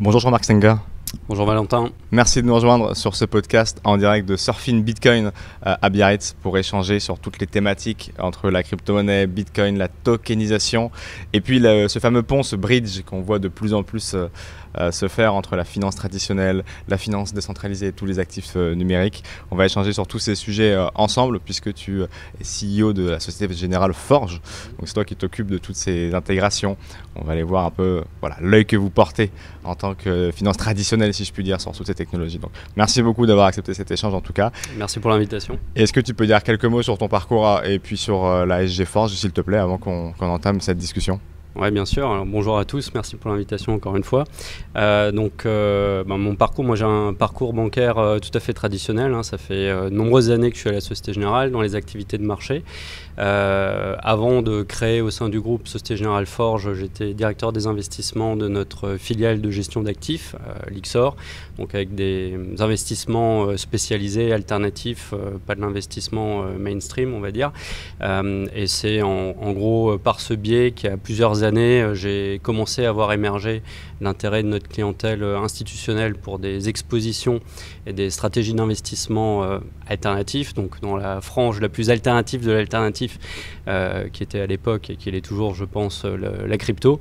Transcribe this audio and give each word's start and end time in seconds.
Bonjour 0.00 0.20
Jean-Marc 0.20 0.44
Stenger. 0.44 0.76
Bonjour 1.28 1.44
Valentin. 1.44 1.90
Merci 2.12 2.40
de 2.40 2.46
nous 2.46 2.54
rejoindre 2.54 2.94
sur 2.94 3.16
ce 3.16 3.24
podcast 3.24 3.80
en 3.82 3.96
direct 3.96 4.28
de 4.28 4.36
Surfing 4.36 4.84
Bitcoin 4.84 5.32
euh, 5.66 5.74
à 5.82 5.88
Biarritz 5.90 6.36
pour 6.40 6.56
échanger 6.56 7.00
sur 7.00 7.18
toutes 7.18 7.40
les 7.40 7.48
thématiques 7.48 8.12
entre 8.20 8.48
la 8.48 8.62
crypto-monnaie, 8.62 9.26
Bitcoin, 9.26 9.76
la 9.76 9.88
tokenisation 9.88 10.92
et 11.32 11.40
puis 11.40 11.60
ce 11.60 11.98
fameux 11.98 12.22
pont, 12.22 12.44
ce 12.44 12.54
bridge 12.54 13.02
qu'on 13.02 13.22
voit 13.22 13.40
de 13.40 13.48
plus 13.48 13.74
en 13.74 13.82
plus 13.82 14.14
euh, 14.14 14.28
se 14.90 15.08
faire 15.08 15.34
entre 15.34 15.56
la 15.56 15.64
finance 15.64 15.96
traditionnelle, 15.96 16.64
la 16.88 16.98
finance 16.98 17.32
décentralisée 17.32 17.88
et 17.88 17.92
tous 17.92 18.06
les 18.06 18.18
actifs 18.18 18.56
numériques. 18.56 19.24
On 19.50 19.56
va 19.56 19.66
échanger 19.66 19.92
sur 19.92 20.06
tous 20.06 20.18
ces 20.18 20.34
sujets 20.34 20.76
ensemble 20.94 21.40
puisque 21.40 21.72
tu 21.74 22.02
es 22.02 22.08
CEO 22.42 22.92
de 22.92 23.08
la 23.10 23.20
Société 23.20 23.52
Générale 23.54 23.92
Forge. 23.92 24.40
Donc 24.78 24.86
c'est 24.86 24.94
toi 24.94 25.04
qui 25.04 25.16
t'occupes 25.16 25.50
de 25.50 25.58
toutes 25.58 25.76
ces 25.76 26.14
intégrations. 26.14 26.76
On 27.16 27.24
va 27.24 27.32
aller 27.32 27.42
voir 27.42 27.64
un 27.64 27.70
peu 27.70 28.02
voilà, 28.20 28.36
l'œil 28.40 28.66
que 28.66 28.76
vous 28.76 28.90
portez 28.90 29.30
en 29.64 29.74
tant 29.74 29.94
que 29.94 30.30
finance 30.34 30.56
traditionnelle 30.56 31.12
si 31.12 31.24
je 31.24 31.32
puis 31.32 31.44
dire 31.44 31.60
sur 31.60 31.72
toutes 31.72 31.86
ces 31.86 31.94
technologies. 31.94 32.38
Donc 32.38 32.50
merci 32.76 33.02
beaucoup 33.02 33.26
d'avoir 33.26 33.46
accepté 33.46 33.74
cet 33.74 33.90
échange 33.90 34.14
en 34.14 34.20
tout 34.20 34.32
cas. 34.32 34.52
Merci 34.76 35.00
pour 35.00 35.10
l'invitation. 35.10 35.58
Est-ce 35.74 35.92
que 35.92 36.00
tu 36.00 36.14
peux 36.14 36.26
dire 36.26 36.42
quelques 36.42 36.64
mots 36.64 36.82
sur 36.82 36.98
ton 36.98 37.08
parcours 37.08 37.60
et 37.64 37.78
puis 37.78 37.96
sur 37.96 38.24
euh, 38.24 38.46
la 38.46 38.66
SG 38.66 38.84
Forge 38.84 39.12
s'il 39.12 39.32
te 39.32 39.40
plaît 39.40 39.58
avant 39.58 39.78
qu'on 39.78 40.14
entame 40.20 40.60
cette 40.60 40.78
discussion? 40.78 41.20
Oui, 41.58 41.70
bien 41.72 41.84
sûr. 41.84 42.24
bonjour 42.24 42.56
à 42.56 42.64
tous, 42.64 42.92
merci 42.94 43.16
pour 43.16 43.30
l'invitation 43.30 43.74
encore 43.74 43.96
une 43.96 44.04
fois. 44.04 44.24
Euh, 44.76 45.10
donc, 45.10 45.44
euh, 45.44 46.04
ben, 46.04 46.16
mon 46.16 46.36
parcours, 46.36 46.64
moi 46.64 46.76
j'ai 46.76 46.84
un 46.84 47.12
parcours 47.14 47.52
bancaire 47.52 47.96
tout 48.22 48.30
à 48.32 48.40
fait 48.40 48.52
traditionnel. 48.52 49.12
Hein. 49.12 49.24
ça 49.24 49.38
fait 49.38 49.68
de 49.68 49.90
nombreuses 49.90 50.30
années 50.30 50.50
que 50.50 50.56
je 50.56 50.60
suis 50.60 50.70
à 50.70 50.72
la 50.72 50.80
Société 50.80 51.12
Générale 51.12 51.50
dans 51.50 51.60
les 51.60 51.74
activités 51.74 52.16
de 52.16 52.24
marché. 52.24 52.62
Euh, 53.18 53.96
avant 54.00 54.42
de 54.42 54.62
créer 54.62 55.00
au 55.00 55.10
sein 55.10 55.28
du 55.28 55.40
groupe 55.40 55.66
Société 55.66 55.96
Générale 55.96 56.26
Forge, 56.26 56.72
j'étais 56.74 57.14
directeur 57.14 57.52
des 57.52 57.66
investissements 57.66 58.36
de 58.36 58.46
notre 58.46 58.96
filiale 58.96 59.40
de 59.40 59.50
gestion 59.50 59.82
d'actifs, 59.82 60.36
euh, 60.36 60.70
l'IXOR, 60.70 61.16
donc 61.58 61.74
avec 61.74 61.96
des 61.96 62.38
investissements 62.60 63.46
euh, 63.46 63.56
spécialisés, 63.56 64.32
alternatifs, 64.32 65.14
pas 65.46 65.56
de 65.56 65.60
l'investissement 65.60 66.44
mainstream, 66.58 67.14
on 67.14 67.20
va 67.20 67.30
dire. 67.30 67.52
et 68.00 68.66
c'est 68.66 69.02
en, 69.02 69.52
gros 69.52 69.98
par 69.98 70.20
ce 70.20 70.34
biais 70.34 70.72
qu'il 70.72 70.90
y 70.90 70.92
a 70.92 70.96
plusieurs 70.96 71.42
j'ai 71.94 72.40
commencé 72.42 72.84
à 72.84 72.92
voir 72.92 73.12
émerger 73.12 73.62
l'intérêt 74.00 74.42
de 74.42 74.48
notre 74.48 74.68
clientèle 74.68 75.22
institutionnelle 75.22 76.14
pour 76.14 76.38
des 76.38 76.68
expositions 76.68 77.40
et 77.86 77.92
des 77.92 78.10
stratégies 78.10 78.54
d'investissement 78.54 79.60
alternatifs, 79.86 80.54
donc 80.54 80.80
dans 80.80 80.96
la 80.96 81.20
frange 81.20 81.60
la 81.60 81.68
plus 81.68 81.90
alternative 81.90 82.44
de 82.44 82.52
l'alternative 82.52 83.18
euh, 83.66 84.08
qui 84.08 84.22
était 84.22 84.40
à 84.40 84.46
l'époque 84.46 84.90
et 84.90 84.96
qui 84.96 85.08
est 85.08 85.20
toujours, 85.24 85.54
je 85.54 85.64
pense, 85.64 86.04
la 86.04 86.58
crypto. 86.58 87.00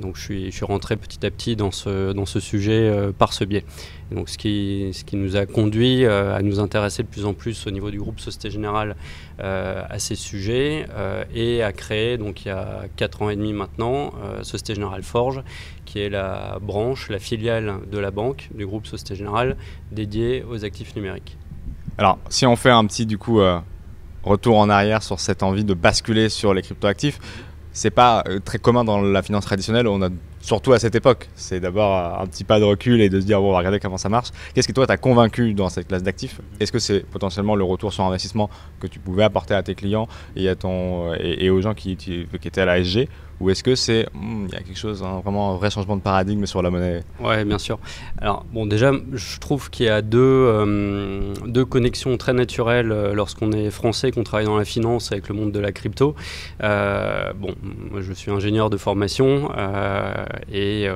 Donc 0.00 0.16
je 0.16 0.22
suis, 0.50 0.64
rentré 0.64 0.96
petit 0.96 1.24
à 1.24 1.30
petit 1.30 1.56
dans 1.56 1.70
ce, 1.70 2.12
dans 2.12 2.26
ce 2.26 2.40
sujet 2.40 2.88
euh, 2.88 3.12
par 3.12 3.32
ce 3.32 3.44
biais. 3.44 3.64
donc 4.10 4.28
ce 4.28 4.38
qui, 4.38 4.90
ce 4.92 5.04
qui 5.04 5.16
nous 5.16 5.36
a 5.36 5.46
conduit 5.46 6.04
euh, 6.04 6.34
à 6.34 6.42
nous 6.42 6.60
intéresser 6.60 7.02
de 7.02 7.08
plus 7.08 7.26
en 7.26 7.34
plus 7.34 7.66
au 7.66 7.70
niveau 7.70 7.90
du 7.90 7.98
groupe 7.98 8.20
Société 8.20 8.50
Générale 8.50 8.96
à 9.38 9.98
ces 9.98 10.14
sujets 10.14 10.86
et 11.34 11.62
à 11.64 11.72
créer, 11.72 12.18
donc 12.18 12.44
il 12.44 12.48
y 12.48 12.50
a 12.52 12.84
4 12.96 13.22
ans 13.22 13.30
et 13.30 13.36
demi 13.36 13.52
maintenant, 13.52 14.12
Société 14.42 14.76
Générale 14.76 15.02
Forge, 15.02 15.42
qui 15.84 15.98
est 15.98 16.08
la 16.08 16.58
branche, 16.62 17.08
la 17.08 17.18
filiale 17.18 17.80
de 17.90 17.98
la 17.98 18.12
banque 18.12 18.48
du 18.54 18.64
groupe 18.64 18.86
Société 18.86 19.16
Générale 19.16 19.56
dédiée 19.90 20.44
aux 20.48 20.64
actifs 20.64 20.94
numériques. 20.94 21.36
Alors 21.98 22.18
si 22.28 22.46
on 22.46 22.54
fait 22.54 22.70
un 22.70 22.86
petit 22.86 23.06
du 23.06 23.18
coup 23.18 23.40
retour 24.24 24.58
en 24.58 24.68
arrière 24.68 25.02
sur 25.02 25.20
cette 25.20 25.42
envie 25.42 25.64
de 25.64 25.74
basculer 25.74 26.28
sur 26.28 26.54
les 26.54 26.62
cryptoactifs. 26.62 27.18
C'est 27.74 27.90
pas 27.90 28.22
euh, 28.28 28.38
très 28.38 28.58
commun 28.58 28.84
dans 28.84 29.02
la 29.02 29.20
finance 29.20 29.44
traditionnelle. 29.44 29.88
On 29.88 30.00
a 30.00 30.08
surtout 30.40 30.72
à 30.72 30.78
cette 30.78 30.94
époque. 30.94 31.28
C'est 31.34 31.58
d'abord 31.58 32.20
un 32.20 32.26
petit 32.26 32.44
pas 32.44 32.60
de 32.60 32.64
recul 32.64 33.00
et 33.00 33.08
de 33.08 33.20
se 33.20 33.26
dire 33.26 33.40
bon, 33.40 33.50
on 33.54 33.60
va 33.60 33.78
comment 33.80 33.98
ça 33.98 34.08
marche. 34.08 34.28
Qu'est-ce 34.54 34.68
que 34.68 34.72
toi 34.72 34.86
t'as 34.86 34.96
convaincu 34.96 35.54
dans 35.54 35.68
cette 35.68 35.88
classe 35.88 36.04
d'actifs? 36.04 36.40
Est-ce 36.60 36.70
que 36.70 36.78
c'est 36.78 37.00
potentiellement 37.00 37.56
le 37.56 37.64
retour 37.64 37.92
sur 37.92 38.04
investissement 38.04 38.48
que 38.78 38.86
tu 38.86 39.00
pouvais 39.00 39.24
apporter 39.24 39.54
à 39.54 39.62
tes 39.64 39.74
clients 39.74 40.06
et, 40.36 40.46
et, 41.18 41.50
aux 41.50 41.60
gens 41.60 41.74
qui, 41.74 41.92
étaient 41.92 42.60
à 42.60 42.64
la 42.64 42.78
SG 42.78 43.08
ou 43.40 43.50
est-ce 43.50 43.62
que 43.62 43.74
c'est 43.74 44.06
hmm, 44.14 44.46
il 44.48 44.52
y 44.52 44.56
a 44.56 44.60
quelque 44.60 44.78
chose 44.78 45.02
hein, 45.02 45.20
vraiment 45.22 45.54
un 45.54 45.56
vrai 45.56 45.70
changement 45.70 45.96
de 45.96 46.02
paradigme 46.02 46.46
sur 46.46 46.62
la 46.62 46.70
monnaie? 46.70 47.02
Ouais, 47.20 47.44
bien 47.44 47.58
sûr. 47.58 47.78
Alors 48.18 48.44
bon, 48.52 48.66
déjà, 48.66 48.92
je 49.12 49.38
trouve 49.38 49.70
qu'il 49.70 49.86
y 49.86 49.88
a 49.88 50.02
deux, 50.02 50.18
euh, 50.20 51.34
deux 51.46 51.64
connexions 51.64 52.16
très 52.16 52.32
naturelles 52.32 52.92
euh, 52.92 53.14
lorsqu'on 53.14 53.52
est 53.52 53.70
français, 53.70 54.12
qu'on 54.12 54.22
travaille 54.22 54.46
dans 54.46 54.56
la 54.56 54.64
finance 54.64 55.10
avec 55.12 55.28
le 55.28 55.34
monde 55.34 55.52
de 55.52 55.58
la 55.58 55.72
crypto. 55.72 56.14
Euh, 56.62 57.32
bon, 57.34 57.54
moi, 57.90 58.00
je 58.00 58.12
suis 58.12 58.30
ingénieur 58.30 58.70
de 58.70 58.76
formation 58.76 59.50
et, 60.52 60.88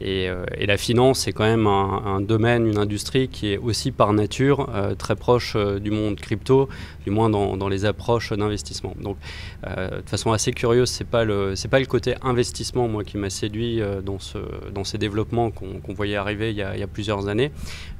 et, 0.00 0.30
la 0.66 0.76
finance 0.76 1.20
c'est 1.20 1.32
quand 1.32 1.44
même 1.44 1.66
un, 1.66 2.20
domaine, 2.20 2.66
une 2.66 2.78
industrie 2.78 3.28
qui 3.28 3.52
est 3.52 3.56
aussi 3.56 3.90
par 3.90 4.12
nature 4.12 4.68
très 4.98 5.16
proche 5.16 5.56
du 5.56 5.90
monde 5.90 6.16
crypto, 6.16 6.68
du 7.04 7.10
moins 7.10 7.30
dans, 7.30 7.56
dans 7.56 7.68
les 7.68 7.84
approches 7.84 8.32
d'investissement. 8.32 8.94
Donc, 9.00 9.16
de 9.64 10.08
façon 10.08 10.32
assez 10.32 10.52
curieuse, 10.52 10.90
c'est 10.90 11.08
pas 11.08 11.24
le 11.24 11.56
c'est 11.58 11.66
pas 11.66 11.80
le 11.80 11.86
côté 11.86 12.14
investissement, 12.22 12.86
moi, 12.86 13.02
qui 13.02 13.16
m'a 13.16 13.30
séduit 13.30 13.82
euh, 13.82 14.00
dans, 14.00 14.20
ce, 14.20 14.38
dans 14.72 14.84
ces 14.84 14.96
développements 14.96 15.50
qu'on 15.50 15.92
voyait 15.92 16.14
arriver 16.14 16.52
il 16.52 16.56
y 16.56 16.62
a, 16.62 16.86
plusieurs 16.86 17.26
années, 17.26 17.50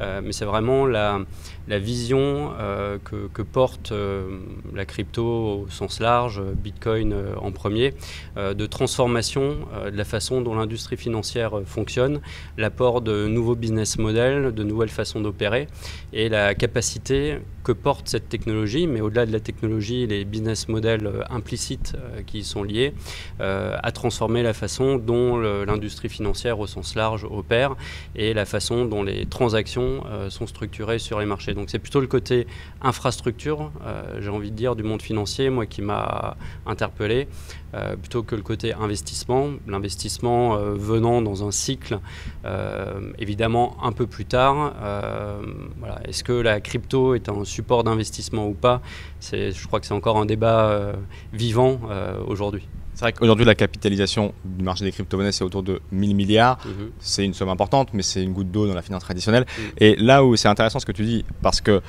euh, 0.00 0.20
mais 0.22 0.30
c'est 0.30 0.44
vraiment 0.44 0.86
la, 0.86 1.18
la 1.66 1.80
vision 1.80 2.52
euh, 2.56 2.98
que, 3.02 3.42
porte 3.42 3.92
la 4.74 4.84
crypto 4.84 5.24
au 5.24 5.66
sens 5.70 5.98
large, 5.98 6.40
Bitcoin 6.40 7.14
en 7.40 7.50
premier, 7.50 7.94
de 8.36 8.66
transformation 8.66 9.56
de 9.84 9.96
la 9.96 10.04
façon 10.04 10.40
dont 10.42 10.54
l'industrie 10.54 10.96
financière 10.96 11.62
fonctionne, 11.64 12.20
l'apport 12.58 13.00
de 13.00 13.26
nouveaux 13.26 13.56
business 13.56 13.98
models, 13.98 14.52
de 14.52 14.64
nouvelles 14.64 14.90
façons 14.90 15.20
d'opérer, 15.20 15.66
et 16.12 16.28
la 16.28 16.54
capacité 16.54 17.38
porte 17.72 18.08
cette 18.08 18.28
technologie, 18.28 18.86
mais 18.86 19.00
au-delà 19.00 19.26
de 19.26 19.32
la 19.32 19.40
technologie, 19.40 20.06
les 20.06 20.24
business 20.24 20.68
models 20.68 21.24
implicites 21.30 21.96
qui 22.26 22.38
y 22.38 22.44
sont 22.44 22.62
liés, 22.62 22.94
euh, 23.40 23.76
à 23.82 23.92
transformer 23.92 24.42
la 24.42 24.52
façon 24.52 24.96
dont 24.96 25.38
l'industrie 25.38 26.08
financière 26.08 26.58
au 26.58 26.66
sens 26.66 26.94
large 26.94 27.24
opère 27.24 27.76
et 28.14 28.34
la 28.34 28.44
façon 28.44 28.84
dont 28.84 29.02
les 29.02 29.26
transactions 29.26 30.04
euh, 30.06 30.30
sont 30.30 30.46
structurées 30.46 30.98
sur 30.98 31.20
les 31.20 31.26
marchés. 31.26 31.54
Donc 31.54 31.70
c'est 31.70 31.78
plutôt 31.78 32.00
le 32.00 32.06
côté 32.06 32.46
infrastructure, 32.82 33.70
euh, 33.84 34.20
j'ai 34.20 34.30
envie 34.30 34.50
de 34.50 34.56
dire, 34.56 34.76
du 34.76 34.82
monde 34.82 35.02
financier, 35.02 35.50
moi 35.50 35.66
qui 35.66 35.82
m'a 35.82 36.36
interpellé, 36.66 37.28
plutôt 38.00 38.22
que 38.22 38.34
le 38.34 38.42
côté 38.42 38.72
investissement. 38.74 39.48
L'investissement 39.66 40.56
venant 40.56 41.22
dans 41.22 41.46
un 41.46 41.50
cycle 41.50 41.98
évidemment 43.18 43.76
un 43.82 43.92
peu 43.92 44.06
plus 44.06 44.24
tard. 44.24 44.74
Voilà. 45.78 46.00
Est-ce 46.04 46.24
que 46.24 46.32
la 46.32 46.60
crypto 46.60 47.14
est 47.14 47.28
un 47.28 47.44
support 47.44 47.84
d'investissement 47.84 48.46
ou 48.48 48.54
pas? 48.54 48.80
Je 49.20 49.66
crois 49.66 49.80
que 49.80 49.86
c'est 49.86 49.94
encore 49.94 50.18
un 50.18 50.26
débat 50.26 50.92
vivant 51.32 51.80
aujourd'hui. 52.26 52.66
C'est 52.94 53.04
vrai 53.04 53.12
qu'aujourd'hui, 53.12 53.44
la 53.44 53.54
capitalisation 53.54 54.34
du 54.44 54.64
marché 54.64 54.84
des 54.84 54.90
crypto-monnaies, 54.90 55.30
c'est 55.30 55.44
autour 55.44 55.62
de 55.62 55.80
1000 55.92 56.16
milliards. 56.16 56.58
Mhm. 56.66 56.90
C'est 56.98 57.24
une 57.24 57.32
somme 57.32 57.48
importante, 57.48 57.90
mais 57.92 58.02
c'est 58.02 58.20
une 58.20 58.32
goutte 58.32 58.50
d'eau 58.50 58.66
dans 58.66 58.74
la 58.74 58.82
finance 58.82 59.04
traditionnelle. 59.04 59.46
Mhm. 59.56 59.70
Et 59.78 59.94
là 59.94 60.24
où 60.24 60.34
c'est 60.34 60.48
intéressant 60.48 60.80
ce 60.80 60.86
que 60.86 60.90
tu 60.90 61.04
dis, 61.04 61.24
parce 61.40 61.60
que 61.60 61.80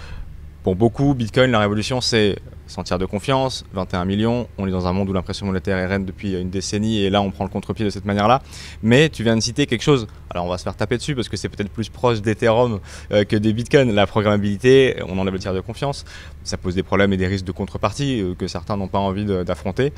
pour 0.63 0.75
beaucoup, 0.75 1.13
Bitcoin, 1.13 1.51
la 1.51 1.59
révolution, 1.59 2.01
c'est 2.01 2.35
sentir 2.69 2.99
de 2.99 3.05
confiance, 3.05 3.65
21 3.73 4.05
millions, 4.05 4.47
on 4.57 4.67
est 4.67 4.71
dans 4.71 4.87
un 4.87 4.93
monde 4.93 5.09
où 5.09 5.13
l'impression 5.13 5.45
monétaire 5.45 5.77
est 5.77 5.87
reine 5.87 6.05
depuis 6.05 6.39
une 6.39 6.49
décennie 6.49 7.03
et 7.03 7.09
là 7.09 7.21
on 7.21 7.31
prend 7.31 7.43
le 7.43 7.49
contre-pied 7.49 7.85
de 7.85 7.89
cette 7.89 8.05
manière-là. 8.05 8.41
Mais 8.83 9.09
tu 9.09 9.23
viens 9.23 9.35
de 9.35 9.41
citer 9.41 9.65
quelque 9.65 9.81
chose, 9.81 10.07
alors 10.29 10.45
on 10.45 10.49
va 10.49 10.57
se 10.57 10.63
faire 10.63 10.75
taper 10.75 10.97
dessus 10.97 11.15
parce 11.15 11.29
que 11.29 11.37
c'est 11.37 11.49
peut-être 11.49 11.71
plus 11.71 11.89
proche 11.89 12.21
d'Ethereum 12.21 12.79
euh, 13.11 13.23
que 13.23 13.35
des 13.35 13.53
Bitcoin. 13.53 13.91
La 13.93 14.05
programmabilité, 14.05 15.01
on 15.07 15.17
enlève 15.17 15.33
le 15.33 15.39
tiers 15.39 15.53
de 15.53 15.61
confiance, 15.61 16.05
ça 16.43 16.57
pose 16.57 16.75
des 16.75 16.83
problèmes 16.83 17.11
et 17.13 17.17
des 17.17 17.27
risques 17.27 17.45
de 17.45 17.51
contrepartie 17.51 18.21
euh, 18.21 18.35
que 18.35 18.47
certains 18.47 18.77
n'ont 18.77 18.87
pas 18.87 18.99
envie 18.99 19.25
d'affronter. 19.25 19.93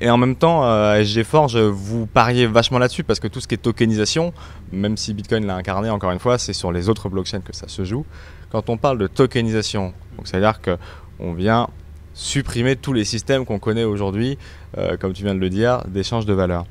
Et 0.00 0.10
en 0.10 0.16
même 0.16 0.36
temps, 0.36 0.62
à 0.62 0.96
euh, 0.96 1.04
SG 1.04 1.24
vous 1.72 2.06
pariez 2.06 2.46
vachement 2.46 2.78
là-dessus 2.78 3.02
parce 3.02 3.18
que 3.18 3.26
tout 3.26 3.40
ce 3.40 3.48
qui 3.48 3.54
est 3.54 3.58
tokenisation, 3.58 4.32
même 4.70 4.96
si 4.96 5.12
Bitcoin 5.12 5.44
l'a 5.44 5.56
incarné 5.56 5.90
encore 5.90 6.12
une 6.12 6.20
fois, 6.20 6.38
c'est 6.38 6.52
sur 6.52 6.70
les 6.70 6.88
autres 6.88 7.08
blockchains 7.08 7.40
que 7.40 7.54
ça 7.54 7.66
se 7.66 7.84
joue. 7.84 8.06
Quand 8.50 8.70
on 8.70 8.76
parle 8.76 8.98
de 8.98 9.08
tokenisation, 9.08 9.92
donc 10.16 10.28
c'est-à-dire 10.28 10.60
qu'on 10.60 11.32
vient 11.32 11.68
supprimer 12.14 12.76
tous 12.76 12.92
les 12.92 13.04
systèmes 13.04 13.44
qu'on 13.44 13.58
connaît 13.58 13.84
aujourd'hui, 13.84 14.38
euh, 14.76 14.96
comme 14.96 15.12
tu 15.12 15.24
viens 15.24 15.34
de 15.34 15.40
le 15.40 15.50
dire, 15.50 15.82
d'échange 15.88 16.26
de 16.26 16.32
valeur. 16.32 16.64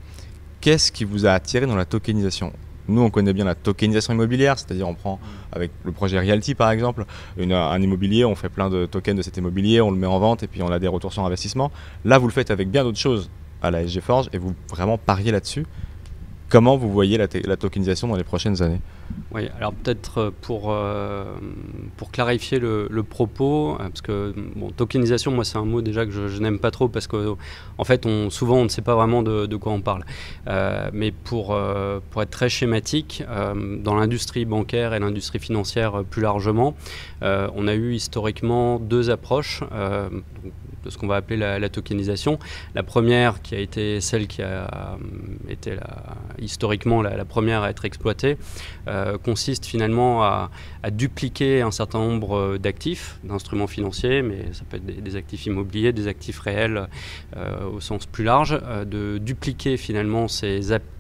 Qu'est-ce 0.61 0.91
qui 0.91 1.03
vous 1.03 1.25
a 1.25 1.31
attiré 1.31 1.65
dans 1.65 1.75
la 1.75 1.85
tokenisation? 1.85 2.53
Nous, 2.87 3.01
on 3.01 3.09
connaît 3.09 3.33
bien 3.33 3.45
la 3.45 3.55
tokenisation 3.55 4.13
immobilière, 4.13 4.57
c'est-à-dire 4.57 4.87
on 4.87 4.93
prend 4.93 5.19
avec 5.51 5.71
le 5.83 5.91
projet 5.91 6.19
Realty 6.19 6.55
par 6.55 6.71
exemple, 6.71 7.05
un 7.39 7.81
immobilier, 7.81 8.25
on 8.25 8.35
fait 8.35 8.49
plein 8.49 8.69
de 8.69 8.85
tokens 8.85 9.17
de 9.17 9.21
cet 9.21 9.37
immobilier, 9.37 9.81
on 9.81 9.91
le 9.91 9.97
met 9.97 10.07
en 10.07 10.19
vente 10.19 10.43
et 10.43 10.47
puis 10.47 10.61
on 10.61 10.71
a 10.71 10.79
des 10.79 10.87
retours 10.87 11.13
sur 11.13 11.25
investissement. 11.25 11.71
Là, 12.05 12.17
vous 12.17 12.27
le 12.27 12.33
faites 12.33 12.51
avec 12.51 12.69
bien 12.69 12.83
d'autres 12.83 12.97
choses 12.97 13.29
à 13.61 13.71
la 13.71 13.87
SG 13.87 14.01
Forge 14.01 14.29
et 14.33 14.37
vous 14.37 14.53
vraiment 14.69 14.97
pariez 14.97 15.31
là-dessus. 15.31 15.65
Comment 16.49 16.77
vous 16.77 16.89
voyez 16.89 17.17
la, 17.17 17.27
tokenisation 17.57 18.07
dans 18.07 18.15
les 18.15 18.23
prochaines 18.23 18.61
années? 18.61 18.79
Oui, 19.33 19.49
alors 19.57 19.73
peut-être 19.73 20.17
euh, 20.17 20.31
pour, 20.41 20.71
euh, 20.71 21.25
pour 21.97 22.09
clarifier 22.09 22.59
le, 22.59 22.87
propos, 23.03 23.73
euh, 23.73 23.77
parce 23.77 24.01
que 24.01 24.33
bon, 24.55 24.69
tokenisation, 24.71 25.31
moi 25.31 25.43
c'est 25.43 25.57
un 25.57 25.65
mot 25.65 25.81
déjà 25.81 26.05
que 26.05 26.11
je, 26.11 26.41
n'aime 26.41 26.59
pas 26.59 26.71
trop 26.71 26.87
parce 26.87 27.07
qu'en 27.07 27.37
en 27.77 27.83
fait, 27.83 28.05
on, 28.05 28.29
souvent 28.29 28.57
on 28.57 28.63
ne 28.63 28.69
sait 28.69 28.81
pas 28.81 28.95
vraiment 28.95 29.23
de, 29.23 29.55
quoi 29.57 29.73
on 29.73 29.81
parle. 29.81 30.05
mais 30.93 31.11
pour, 31.11 31.57
pour 32.11 32.21
être 32.21 32.29
très 32.29 32.49
schématique, 32.49 33.23
dans 33.83 33.95
l'industrie 33.95 34.45
bancaire 34.45 34.93
et 34.93 34.99
l'industrie 34.99 35.39
financière 35.39 36.03
plus 36.09 36.21
largement, 36.21 36.75
on 37.21 37.67
a 37.67 37.73
eu 37.73 37.93
historiquement 37.93 38.79
deux 38.79 39.09
approches 39.09 39.63
de 40.83 40.89
ce 40.89 40.97
qu'on 40.97 41.07
va 41.07 41.15
appeler 41.15 41.37
la, 41.37 41.69
tokenisation. 41.69 42.39
La 42.75 42.83
première, 42.83 43.41
qui 43.41 43.55
a 43.55 43.59
été 43.59 44.01
celle 44.01 44.27
qui 44.27 44.41
a 44.41 44.45
euh, 44.45 44.97
été 45.49 45.75
historiquement 46.39 47.01
la, 47.01 47.25
première 47.25 47.63
à 47.63 47.69
être 47.69 47.85
exploitée, 47.85 48.37
euh, 48.87 49.17
consiste 49.17 49.65
finalement 49.65 50.23
à, 50.23 50.49
dupliquer 50.91 51.61
un 51.61 51.71
certain 51.71 51.99
nombre 51.99 52.37
euh, 52.37 52.57
d'actifs, 52.57 53.19
d'instruments 53.23 53.67
financiers, 53.67 54.21
mais 54.21 54.53
ça 54.53 54.63
peut 54.69 54.77
être 54.77 54.85
des, 54.85 55.15
actifs 55.15 55.45
immobiliers, 55.45 55.91
des 55.91 56.07
actifs 56.07 56.39
réels 56.39 56.87
au 57.71 57.79
sens 57.79 58.05
plus 58.05 58.23
large, 58.23 58.59
de 58.85 59.17
dupliquer 59.17 59.77
finalement 59.77 60.27
ces 60.27 60.71
actifs 60.71 60.96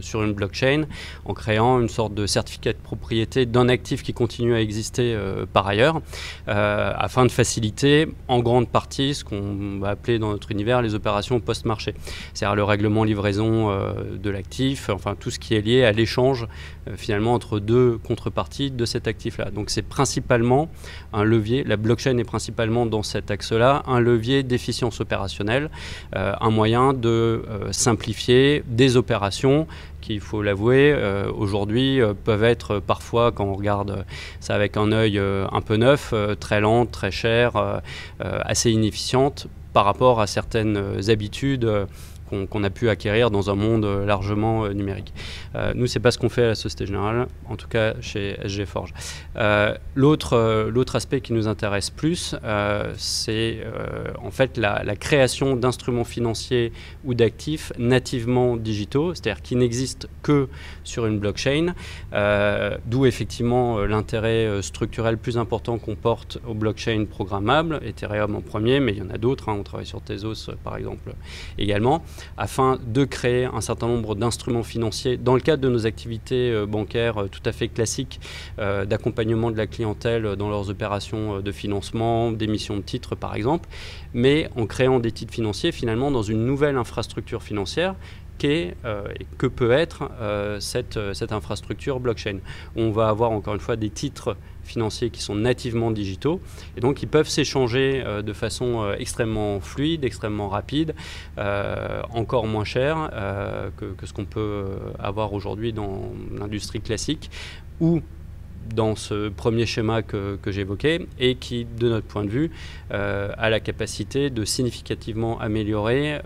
sur 0.00 0.22
une 0.22 0.32
blockchain 0.32 0.84
en 1.24 1.34
créant 1.34 1.80
une 1.80 1.88
sorte 1.88 2.14
de 2.14 2.26
certificat 2.26 2.72
de 2.72 2.78
propriété 2.78 3.46
d'un 3.46 3.68
actif 3.68 4.02
qui 4.02 4.12
continue 4.12 4.54
à 4.54 4.60
exister 4.60 5.16
par 5.52 5.66
ailleurs, 5.66 6.00
afin 6.46 7.26
de 7.26 7.30
faciliter 7.30 8.08
en 8.28 8.40
grande 8.40 8.68
partie 8.68 9.14
ce 9.14 9.24
qu'on 9.24 9.78
va 9.80 9.90
appeler 9.90 10.18
dans 10.18 10.30
notre 10.30 10.50
univers 10.50 10.82
les 10.82 10.94
opérations 10.94 11.40
post-marché. 11.40 11.94
C'est-à-dire 12.32 12.56
le 12.56 12.64
règlement 12.64 13.04
livraison 13.04 13.70
euh, 13.70 13.92
de 14.16 14.30
l'actif, 14.30 14.88
enfin 14.90 15.14
tout 15.18 15.30
ce 15.30 15.38
qui 15.38 15.54
est 15.54 15.60
lié 15.60 15.84
à 15.84 15.92
l'échange 15.92 16.46
euh, 16.88 16.94
finalement 16.96 17.34
entre 17.34 17.58
deux 17.58 17.98
contreparties 17.98 18.70
de 18.70 18.84
cet 18.84 19.06
actif-là. 19.06 19.50
Donc 19.50 19.70
c'est 19.70 19.82
principalement 19.82 20.68
un 21.12 21.24
levier, 21.24 21.64
la 21.64 21.76
blockchain 21.76 22.16
est 22.18 22.24
principalement 22.24 22.86
dans 22.86 23.02
cet 23.02 23.30
axe-là, 23.30 23.82
un 23.86 24.00
levier 24.00 24.42
d'efficience 24.42 25.00
opérationnelle, 25.00 25.70
euh, 26.16 26.34
un 26.40 26.50
moyen 26.50 26.92
de 26.92 27.42
simplifier 27.70 28.62
des 28.66 28.96
opérations 28.96 29.03
qui, 30.00 30.14
il 30.14 30.20
faut 30.20 30.42
l'avouer, 30.42 30.94
aujourd'hui 31.36 32.00
peuvent 32.24 32.44
être 32.44 32.78
parfois, 32.78 33.32
quand 33.32 33.44
on 33.44 33.54
regarde 33.54 34.04
ça 34.40 34.54
avec 34.54 34.76
un 34.76 34.92
œil 34.92 35.18
un 35.18 35.60
peu 35.60 35.76
neuf, 35.76 36.12
très 36.40 36.60
lentes, 36.60 36.90
très 36.90 37.10
chères, 37.10 37.80
assez 38.20 38.70
inefficientes 38.70 39.46
par 39.72 39.84
rapport 39.84 40.20
à 40.20 40.26
certaines 40.26 40.98
habitudes 41.08 41.68
qu'on 42.28 42.64
a 42.64 42.70
pu 42.70 42.88
acquérir 42.88 43.30
dans 43.30 43.50
un 43.50 43.54
monde 43.54 43.84
euh, 43.84 44.06
largement 44.06 44.64
euh, 44.64 44.72
numérique. 44.72 45.12
Euh, 45.54 45.72
nous, 45.74 45.86
c'est 45.86 46.00
pas 46.00 46.10
ce 46.10 46.18
qu'on 46.18 46.28
fait 46.28 46.44
à 46.44 46.48
la 46.48 46.54
Société 46.54 46.86
Générale, 46.86 47.26
en 47.48 47.56
tout 47.56 47.68
cas 47.68 47.94
chez 48.00 48.36
SG 48.44 48.64
Forge. 48.66 48.92
L'autre 49.94 50.96
aspect 50.96 51.20
qui 51.20 51.32
nous 51.32 51.48
intéresse 51.48 51.90
plus, 51.90 52.34
c'est 52.96 53.58
en 54.22 54.30
fait 54.30 54.56
la, 54.56 54.96
création 54.96 55.56
d'instruments 55.56 56.04
financiers 56.04 56.72
ou 57.04 57.14
d'actifs 57.14 57.72
nativement 57.78 58.56
digitaux, 58.56 59.14
c'est-à-dire 59.14 59.42
qui 59.42 59.56
n'existent 59.56 60.08
que 60.22 60.48
sur 60.84 61.06
une 61.06 61.18
blockchain, 61.18 61.74
d'où 62.86 63.06
effectivement 63.06 63.80
l'intérêt 63.80 64.62
structurel 64.62 65.18
plus 65.18 65.38
important 65.38 65.78
qu'on 65.78 65.96
porte 65.96 66.38
aux 66.46 66.54
blockchains 66.54 67.04
programmables, 67.08 67.80
Ethereum 67.84 68.36
en 68.36 68.40
premier, 68.40 68.80
mais 68.80 68.92
il 68.92 68.98
y 68.98 69.02
en 69.02 69.10
a 69.10 69.18
d'autres, 69.18 69.48
hein, 69.48 69.56
on 69.58 69.62
travaille 69.62 69.86
sur 69.86 70.00
Tezos 70.00 70.50
par 70.62 70.76
exemple 70.76 71.14
également 71.58 72.02
afin 72.36 72.78
de 72.86 73.04
créer 73.04 73.44
un 73.44 73.60
certain 73.60 73.86
nombre 73.86 74.14
d'instruments 74.14 74.62
financiers 74.62 75.16
dans 75.16 75.34
le 75.34 75.40
cadre 75.40 75.62
de 75.62 75.68
nos 75.68 75.86
activités 75.86 76.50
euh, 76.50 76.66
bancaires 76.66 77.18
euh, 77.18 77.28
tout 77.28 77.42
à 77.44 77.52
fait 77.52 77.68
classiques 77.68 78.20
euh, 78.58 78.84
d'accompagnement 78.84 79.50
de 79.50 79.56
la 79.56 79.66
clientèle 79.66 80.36
dans 80.36 80.48
leurs 80.48 80.70
opérations 80.70 81.40
de 81.40 81.52
financement, 81.52 82.32
d'émission 82.32 82.76
de 82.76 82.82
titres 82.82 83.14
par 83.14 83.34
exemple, 83.34 83.68
mais 84.12 84.48
en 84.56 84.66
créant 84.66 85.00
des 85.00 85.12
titres 85.12 85.32
financiers 85.32 85.72
finalement 85.72 86.10
dans 86.10 86.22
une 86.22 86.44
nouvelle 86.44 86.76
infrastructure 86.76 87.42
financière 87.42 87.94
qu'est 88.38 88.76
et 88.84 89.26
que 89.38 89.46
peut 89.46 89.72
être 89.72 90.10
cette, 90.60 90.98
cette 91.14 91.32
infrastructure 91.32 92.00
blockchain. 92.00 92.38
On 92.76 92.90
va 92.90 93.08
avoir 93.08 93.30
encore 93.30 93.54
une 93.54 93.60
fois 93.60 93.76
des 93.76 93.90
titres 93.90 94.36
financiers 94.64 95.10
qui 95.10 95.22
sont 95.22 95.34
nativement 95.34 95.90
digitaux 95.90 96.40
et 96.76 96.80
donc 96.80 97.02
ils 97.02 97.08
peuvent 97.08 97.28
s'échanger 97.28 98.02
euh, 98.04 98.22
de 98.22 98.32
façon 98.32 98.82
euh, 98.82 98.96
extrêmement 98.98 99.60
fluide, 99.60 100.04
extrêmement 100.04 100.48
rapide, 100.48 100.94
euh, 101.38 102.02
encore 102.10 102.46
moins 102.46 102.64
cher 102.64 103.10
que, 103.76 104.06
ce 104.06 104.12
qu'on 104.12 104.24
peut 104.24 104.66
avoir 104.98 105.32
aujourd'hui 105.32 105.72
dans 105.72 106.12
l'industrie 106.36 106.80
classique 106.80 107.30
dans 108.74 108.96
ce 108.96 109.28
premier 109.28 109.66
schéma 109.66 110.02
que, 110.02 110.38
que 110.40 110.52
j'évoquais 110.52 111.06
et 111.18 111.34
qui, 111.36 111.64
de 111.64 111.88
notre 111.88 112.06
point 112.06 112.24
de 112.24 112.30
vue, 112.30 112.50
a 112.90 113.50
la 113.50 113.60
capacité 113.60 114.30
de 114.30 114.44
significativement 114.44 115.40
améliorer 115.40 116.20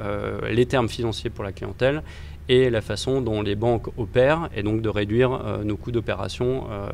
les 0.51 0.67
termes 0.67 0.89
financiers 0.89 1.31
pour 1.31 1.45
la 1.45 1.53
clientèle 1.53 2.03
et 2.49 2.71
la 2.71 2.81
façon 2.81 3.21
dont 3.21 3.43
les 3.43 3.55
banques 3.55 3.89
opèrent 3.99 4.49
et 4.55 4.63
donc 4.63 4.81
de 4.81 4.89
réduire 4.89 5.33
euh, 5.33 5.65
nos 5.65 5.77
coûts 5.77 5.93
d'opération 5.93 6.67
euh, 6.71 6.89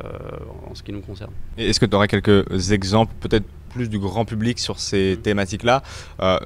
en 0.69 0.75
ce 0.75 0.83
qui 0.83 0.91
nous 0.91 1.01
concerne. 1.01 1.31
Est-ce 1.57 1.79
que 1.79 1.85
tu 1.85 1.95
aurais 1.95 2.07
quelques 2.07 2.71
exemples 2.71 3.13
peut-être 3.19 3.45
plus 3.75 3.89
du 3.89 3.99
grand 3.99 4.23
public 4.23 4.57
sur 4.57 4.79
ces 4.79 5.19
thématiques-là. 5.21 5.83
Euh, 6.21 6.39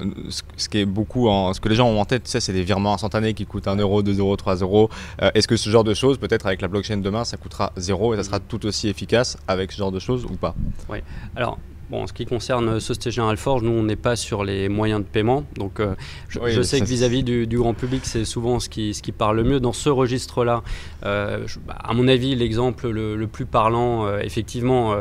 ce, 0.57 0.67
qui 0.67 0.79
est 0.79 0.85
beaucoup 0.85 1.29
en, 1.29 1.53
ce 1.53 1.61
que 1.61 1.69
les 1.69 1.75
gens 1.75 1.87
ont 1.87 2.01
en 2.01 2.05
tête, 2.05 2.23
c'est 2.27 2.51
des 2.51 2.63
virements 2.63 2.95
instantanés 2.95 3.35
qui 3.35 3.45
coûtent 3.45 3.67
1 3.67 3.75
euro, 3.75 4.01
2 4.01 4.17
euros, 4.17 4.35
3 4.35 4.55
euros. 4.57 4.89
Est-ce 5.35 5.47
que 5.47 5.55
ce 5.55 5.69
genre 5.69 5.83
de 5.83 5.93
choses, 5.93 6.17
peut-être 6.17 6.47
avec 6.47 6.61
la 6.61 6.67
blockchain 6.67 6.97
demain, 6.97 7.23
ça 7.23 7.37
coûtera 7.37 7.71
0 7.77 8.15
et 8.15 8.17
ça 8.17 8.23
sera 8.23 8.39
tout 8.39 8.65
aussi 8.65 8.87
efficace 8.89 9.37
avec 9.47 9.71
ce 9.71 9.77
genre 9.77 9.91
de 9.91 9.99
choses 9.99 10.25
ou 10.25 10.35
pas? 10.35 10.55
Oui. 10.89 10.99
Alors, 11.35 11.59
Bon, 11.89 12.03
en 12.03 12.07
ce 12.07 12.13
qui 12.13 12.25
concerne 12.27 12.79
Société 12.79 13.09
Générale 13.09 13.37
Forge, 13.37 13.63
nous, 13.63 13.71
on 13.71 13.81
n'est 13.81 13.95
pas 13.95 14.15
sur 14.15 14.43
les 14.43 14.69
moyens 14.69 15.01
de 15.01 15.07
paiement. 15.07 15.43
Donc, 15.55 15.79
euh, 15.79 15.95
je, 16.27 16.61
sais 16.61 16.79
que 16.79 16.85
vis-à-vis 16.85 17.23
du, 17.23 17.57
grand 17.57 17.73
public, 17.73 18.01
c'est 18.05 18.25
souvent 18.25 18.59
ce 18.59 18.69
qui, 18.69 18.93
ce 18.93 19.01
qui 19.01 19.11
parle 19.11 19.37
le 19.37 19.43
mieux. 19.43 19.59
Dans 19.59 19.73
ce 19.73 19.89
registre-là, 19.89 20.61
euh, 21.03 21.47
bah, 21.65 21.77
à 21.83 21.95
mon 21.95 22.07
avis, 22.07 22.35
l'exemple 22.35 22.89
le, 22.89 23.25
plus 23.25 23.47
parlant, 23.47 24.05
euh, 24.05 24.19
effectivement, 24.19 24.95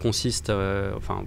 consiste, 0.00 0.52
enfin, 0.96 1.24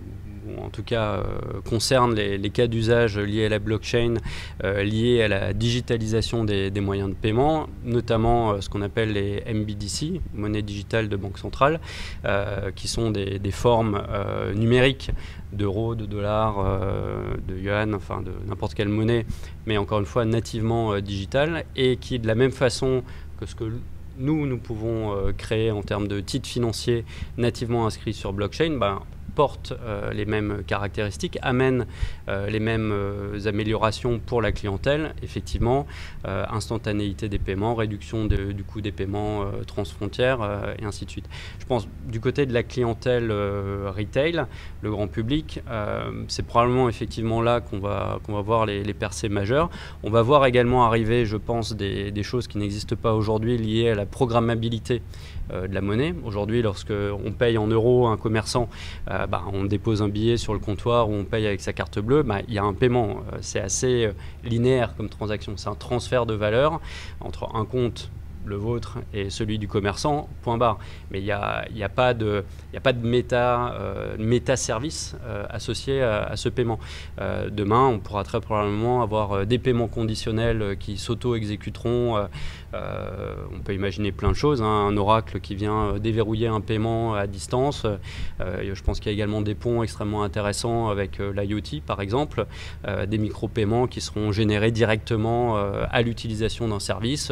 en 0.63 0.69
tout 0.69 0.83
cas 0.83 1.15
euh, 1.15 1.23
concerne 1.67 2.15
les, 2.15 2.49
cas 2.49 2.67
d'usage 2.67 3.17
liés 3.17 3.45
à 3.45 3.49
la 3.49 3.59
blockchain, 3.59 4.15
euh, 4.63 4.83
liés 4.83 5.21
à 5.21 5.27
la 5.27 5.53
digitalisation 5.53 6.43
des, 6.43 6.71
moyens 6.79 7.09
de 7.09 7.15
paiement, 7.15 7.67
notamment 7.83 8.51
euh, 8.51 8.61
ce 8.61 8.69
qu'on 8.69 8.81
appelle 8.81 9.13
les 9.13 9.43
MBDC, 9.51 10.21
monnaie 10.33 10.61
digitale 10.61 11.09
de 11.09 11.15
banque 11.15 11.37
centrale, 11.37 11.79
qui 12.75 12.87
sont 12.87 13.11
des, 13.11 13.39
formes 13.51 14.01
numériques 14.55 15.11
d'euros, 15.53 15.95
de 15.95 16.05
dollars, 16.05 16.63
de 17.47 17.55
yuan, 17.57 17.93
enfin 17.93 18.21
de 18.21 18.31
n'importe 18.47 18.73
quelle 18.73 18.89
monnaie, 18.89 19.25
mais 19.65 19.77
encore 19.77 19.99
une 19.99 20.05
fois 20.05 20.25
nativement 20.25 20.99
digitale, 20.99 21.65
et 21.75 21.97
qui 21.97 22.19
de 22.19 22.27
la 22.27 22.35
même 22.35 22.51
façon 22.51 23.03
que 23.39 23.45
ce 23.45 23.55
que 23.55 23.65
nous, 24.17 24.45
nous 24.45 24.57
pouvons 24.57 25.15
créer 25.37 25.71
en 25.71 25.81
termes 25.81 26.07
de 26.07 26.19
titres 26.19 26.49
financiers 26.49 27.05
nativement 27.37 27.85
inscrits 27.85 28.13
sur 28.13 28.33
blockchain, 28.33 28.77
ben, 28.77 29.01
porte 29.35 29.73
euh, 29.73 30.11
les 30.13 30.25
mêmes 30.25 30.63
caractéristiques, 30.65 31.37
amène 31.41 31.85
euh, 32.29 32.47
les 32.47 32.59
mêmes 32.59 32.91
euh, 32.91 33.45
améliorations 33.45 34.19
pour 34.19 34.41
la 34.41 34.51
clientèle, 34.51 35.13
effectivement, 35.21 35.85
instantanéité 36.23 37.29
des 37.29 37.39
paiements, 37.39 37.75
réduction 37.75 38.25
du 38.25 38.63
coût 38.63 38.81
des 38.81 38.91
paiements 38.91 39.45
transfrontières 39.67 40.39
et 40.79 40.85
ainsi 40.85 41.05
de 41.05 41.09
suite. 41.09 41.25
Je 41.59 41.65
pense 41.65 41.87
du 42.07 42.19
côté 42.19 42.45
de 42.45 42.53
la 42.53 42.63
clientèle 42.63 43.31
retail, 43.31 44.45
le 44.81 44.91
grand 44.91 45.07
public, 45.07 45.61
c'est 46.27 46.45
probablement 46.45 46.89
effectivement 46.89 47.41
là 47.41 47.59
qu'on 47.59 47.79
va, 47.79 48.19
va 48.27 48.41
voir 48.41 48.65
les, 48.65 48.93
percées 48.93 49.29
majeures. 49.29 49.69
On 50.03 50.09
va 50.09 50.21
voir 50.21 50.45
également 50.45 50.85
arriver, 50.85 51.25
je 51.25 51.37
pense, 51.37 51.73
des, 51.73 52.11
des 52.11 52.23
choses 52.23 52.47
qui 52.47 52.57
n'existent 52.57 52.95
pas 52.95 53.13
aujourd'hui 53.13 53.57
liées 53.57 53.89
à 53.89 53.95
la 53.95 54.05
programmabilité 54.05 55.01
de 55.51 55.73
la 55.73 55.81
monnaie. 55.81 56.15
Aujourd'hui, 56.23 56.61
lorsque 56.61 56.93
on 56.93 57.31
paye 57.31 57.57
en 57.57 57.67
euros 57.67 58.07
un 58.07 58.17
commerçant, 58.17 58.69
bah, 59.27 59.43
on 59.51 59.65
dépose 59.65 60.01
un 60.01 60.09
billet 60.09 60.37
sur 60.37 60.53
le 60.53 60.59
comptoir 60.59 61.09
ou 61.09 61.13
on 61.13 61.23
paye 61.23 61.47
avec 61.47 61.61
sa 61.61 61.73
carte 61.73 61.99
bleue, 61.99 62.23
bah, 62.23 62.39
il 62.47 62.53
y 62.53 62.57
a 62.57 62.63
un 62.63 62.73
paiement. 62.73 63.23
Euh, 63.33 63.37
c'est 63.41 63.59
assez 63.59 64.05
euh, 64.05 64.11
linéaire 64.43 64.95
comme 64.95 65.09
transaction. 65.09 65.53
C'est 65.57 65.69
un 65.69 65.75
transfert 65.75 66.25
de 66.25 66.33
valeur 66.33 66.79
entre 67.19 67.55
un 67.55 67.65
compte 67.65 68.09
le 68.45 68.57
vôtre 68.57 68.99
et 69.11 69.31
celui 69.31 69.57
du 69.57 69.67
commerçant, 69.67 70.29
point 70.43 70.59
barre. 70.59 70.77
Mais 71.09 71.19
il 71.19 71.23
n'y 71.23 71.31
a, 71.31 71.89
pas 71.89 72.13
de, 72.13 72.43
méta, 73.01 73.73
euh, 73.73 74.55
service 74.55 75.15
associé 75.49 76.03
à, 76.03 76.35
ce 76.35 76.49
paiement. 76.49 76.79
Demain, 77.17 77.87
on 77.87 77.97
pourra 77.97 78.23
très 78.23 78.39
probablement 78.39 79.01
avoir 79.01 79.47
des 79.47 79.57
paiements 79.57 79.87
conditionnels 79.87 80.77
qui 80.79 80.97
s'auto-exécuteront. 80.97 82.27
On 83.53 83.59
peut 83.59 83.73
imaginer 83.73 84.11
plein 84.11 84.29
de 84.29 84.35
choses. 84.35 84.61
Hein. 84.61 84.87
Un 84.87 84.97
oracle 84.97 85.39
qui 85.39 85.55
vient 85.55 85.97
déverrouiller 85.99 86.47
un 86.47 86.61
paiement 86.61 87.15
à 87.15 87.27
distance. 87.27 87.85
je 88.39 88.83
pense 88.83 88.99
qu'il 88.99 89.11
y 89.11 89.13
a 89.13 89.13
également 89.13 89.41
des 89.41 89.55
ponts 89.55 89.83
extrêmement 89.83 90.23
intéressants 90.23 90.89
avec 90.89 91.19
l'IoT, 91.19 91.81
par 91.85 92.01
exemple. 92.01 92.45
des 93.07 93.17
micro-paiements 93.17 93.87
qui 93.87 94.01
seront 94.01 94.31
générés 94.31 94.71
directement 94.71 95.57
à 95.57 96.01
l'utilisation 96.01 96.67
d'un 96.67 96.79
service. 96.79 97.31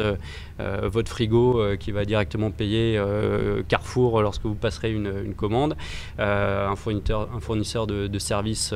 votre 0.58 1.10
frigo 1.10 1.44
euh, 1.44 1.76
qui 1.76 1.92
va 1.92 2.04
directement 2.04 2.50
payer 2.50 2.96
euh, 2.96 3.62
Carrefour 3.68 4.22
lorsque 4.22 4.44
vous 4.44 4.54
passerez 4.54 4.92
une, 4.92 5.34
commande, 5.34 5.76
euh, 6.18 6.68
un 6.68 6.76
fournisseur, 6.76 7.28
un 7.34 7.40
fournisseur 7.40 7.86
de, 7.86 8.18
services 8.18 8.72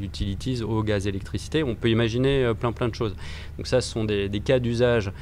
utilities, 0.00 0.62
eau, 0.62 0.82
gaz, 0.82 1.06
électricité. 1.06 1.62
On 1.62 1.74
peut 1.74 1.88
imaginer 1.88 2.52
plein 2.58 2.72
plein 2.72 2.88
de 2.88 2.94
choses. 2.94 3.14
Donc 3.56 3.66
ça, 3.66 3.80
ce 3.80 3.90
sont 3.90 4.04
des, 4.04 4.28
cas 4.44 4.58
d'usage 4.58 5.12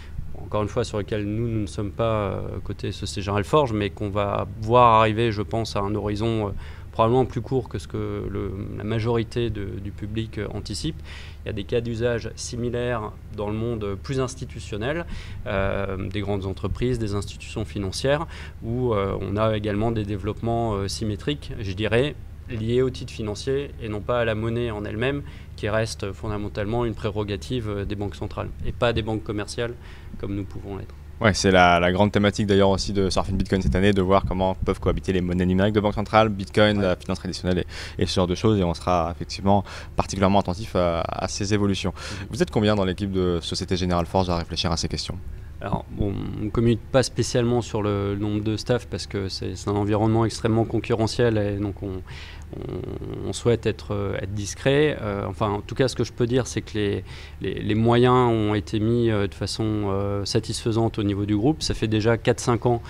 encore 0.44 0.62
une 0.62 0.68
fois, 0.68 0.84
sur 0.84 0.98
lesquels 0.98 1.24
nous, 1.24 1.48
ne 1.48 1.66
sommes 1.66 1.90
pas 1.90 2.42
côté 2.64 2.92
Société 2.92 3.22
Générale 3.22 3.44
Forge, 3.44 3.72
mais 3.72 3.90
qu'on 3.90 4.10
va 4.10 4.46
voir 4.60 5.00
arriver, 5.00 5.32
je 5.32 5.42
pense, 5.42 5.76
à 5.76 5.80
un 5.80 5.94
horizon 5.94 6.52
probablement 6.98 7.26
plus 7.26 7.42
court 7.42 7.68
que 7.68 7.78
ce 7.78 7.86
que 7.86 8.28
la 8.76 8.82
majorité 8.82 9.50
du 9.50 9.92
public 9.92 10.40
anticipe. 10.52 10.96
Il 11.44 11.46
y 11.46 11.50
a 11.50 11.52
des 11.52 11.62
cas 11.62 11.80
d'usage 11.80 12.32
similaires 12.34 13.12
dans 13.36 13.48
le 13.48 13.54
monde 13.54 13.96
plus 14.02 14.18
institutionnel, 14.18 15.06
euh, 15.46 16.08
des 16.08 16.20
grandes 16.20 16.44
entreprises, 16.44 16.98
des 16.98 17.14
institutions 17.14 17.64
financières, 17.64 18.26
où 18.64 18.94
euh, 18.94 19.16
on 19.20 19.36
a 19.36 19.56
également 19.56 19.92
des 19.92 20.02
développements 20.02 20.74
euh, 20.74 20.88
symétriques, 20.88 21.52
je 21.60 21.72
dirais, 21.72 22.16
liés 22.48 22.82
au 22.82 22.90
titre 22.90 23.12
financier 23.12 23.70
et 23.82 23.88
non 23.88 24.00
pas 24.00 24.20
à 24.20 24.24
la 24.24 24.34
monnaie 24.34 24.70
en 24.70 24.84
elle-même, 24.84 25.22
qui 25.56 25.68
reste 25.68 26.12
fondamentalement 26.12 26.84
une 26.84 26.94
prérogative 26.94 27.84
des 27.86 27.96
banques 27.96 28.16
centrales 28.16 28.48
et 28.66 28.72
pas 28.72 28.92
des 28.92 29.02
banques 29.02 29.24
commerciales 29.24 29.74
comme 30.18 30.34
nous 30.34 30.44
pouvons 30.44 30.76
l'être. 30.76 30.94
Ouais, 31.20 31.34
c'est 31.34 31.50
la, 31.50 31.90
grande 31.90 32.12
thématique 32.12 32.46
d'ailleurs 32.46 32.68
aussi 32.68 32.92
de 32.92 33.10
Surfing 33.10 33.36
Bitcoin 33.36 33.60
cette 33.60 33.74
année, 33.74 33.92
de 33.92 34.02
voir 34.02 34.22
comment 34.24 34.54
peuvent 34.54 34.78
cohabiter 34.78 35.12
les 35.12 35.20
monnaies 35.20 35.46
numériques 35.46 35.74
de 35.74 35.80
banque 35.80 35.94
centrale, 35.94 36.28
Bitcoin, 36.28 36.80
la 36.80 36.94
finance 36.94 37.18
traditionnelle 37.18 37.64
et, 37.98 38.06
ce 38.06 38.14
genre 38.14 38.28
de 38.28 38.36
choses. 38.36 38.58
Et 38.60 38.62
on 38.62 38.72
sera 38.72 39.12
effectivement 39.14 39.64
particulièrement 39.96 40.38
attentif 40.38 40.76
à, 40.76 41.26
ces 41.26 41.54
évolutions. 41.54 41.92
Mhm. 41.92 42.26
Vous 42.30 42.42
êtes 42.42 42.52
combien 42.52 42.76
dans 42.76 42.84
l'équipe 42.84 43.10
de 43.10 43.40
Société 43.42 43.76
Générale 43.76 44.06
Force 44.06 44.28
à 44.28 44.36
réfléchir 44.36 44.70
à 44.70 44.76
ces 44.76 44.86
questions? 44.86 45.18
Alors, 45.60 45.84
on 45.98 46.12
ne 46.40 46.50
communique 46.50 46.80
pas 46.92 47.02
spécialement 47.02 47.62
sur 47.62 47.82
le 47.82 48.14
nombre 48.14 48.44
de 48.44 48.56
staff 48.56 48.86
parce 48.86 49.08
que 49.08 49.28
c'est 49.28 49.54
un 49.66 49.72
environnement 49.72 50.24
extrêmement 50.24 50.64
concurrentiel 50.64 51.36
et 51.36 51.56
donc 51.56 51.82
on, 51.82 53.32
souhaite 53.32 53.66
être, 53.66 53.92
euh, 53.92 54.18
discret. 54.28 54.96
Euh, 55.02 55.26
enfin, 55.26 55.50
en 55.50 55.60
tout 55.60 55.74
cas, 55.74 55.88
ce 55.88 55.94
que 55.94 56.04
je 56.04 56.12
peux 56.12 56.26
dire, 56.26 56.46
c'est 56.46 56.62
que 56.62 57.02
les, 57.42 57.74
moyens 57.74 58.14
ont 58.14 58.54
été 58.54 58.80
mis 58.80 59.10
euh, 59.10 59.26
de 59.26 59.34
façon 59.34 60.22
satisfaisante 60.24 60.98
au 60.98 61.02
niveau 61.02 61.26
du 61.26 61.36
groupe. 61.36 61.62
Ça 61.62 61.74
fait 61.74 61.88
déjà 61.88 62.16
4-5 62.16 62.68
ans 62.68 62.82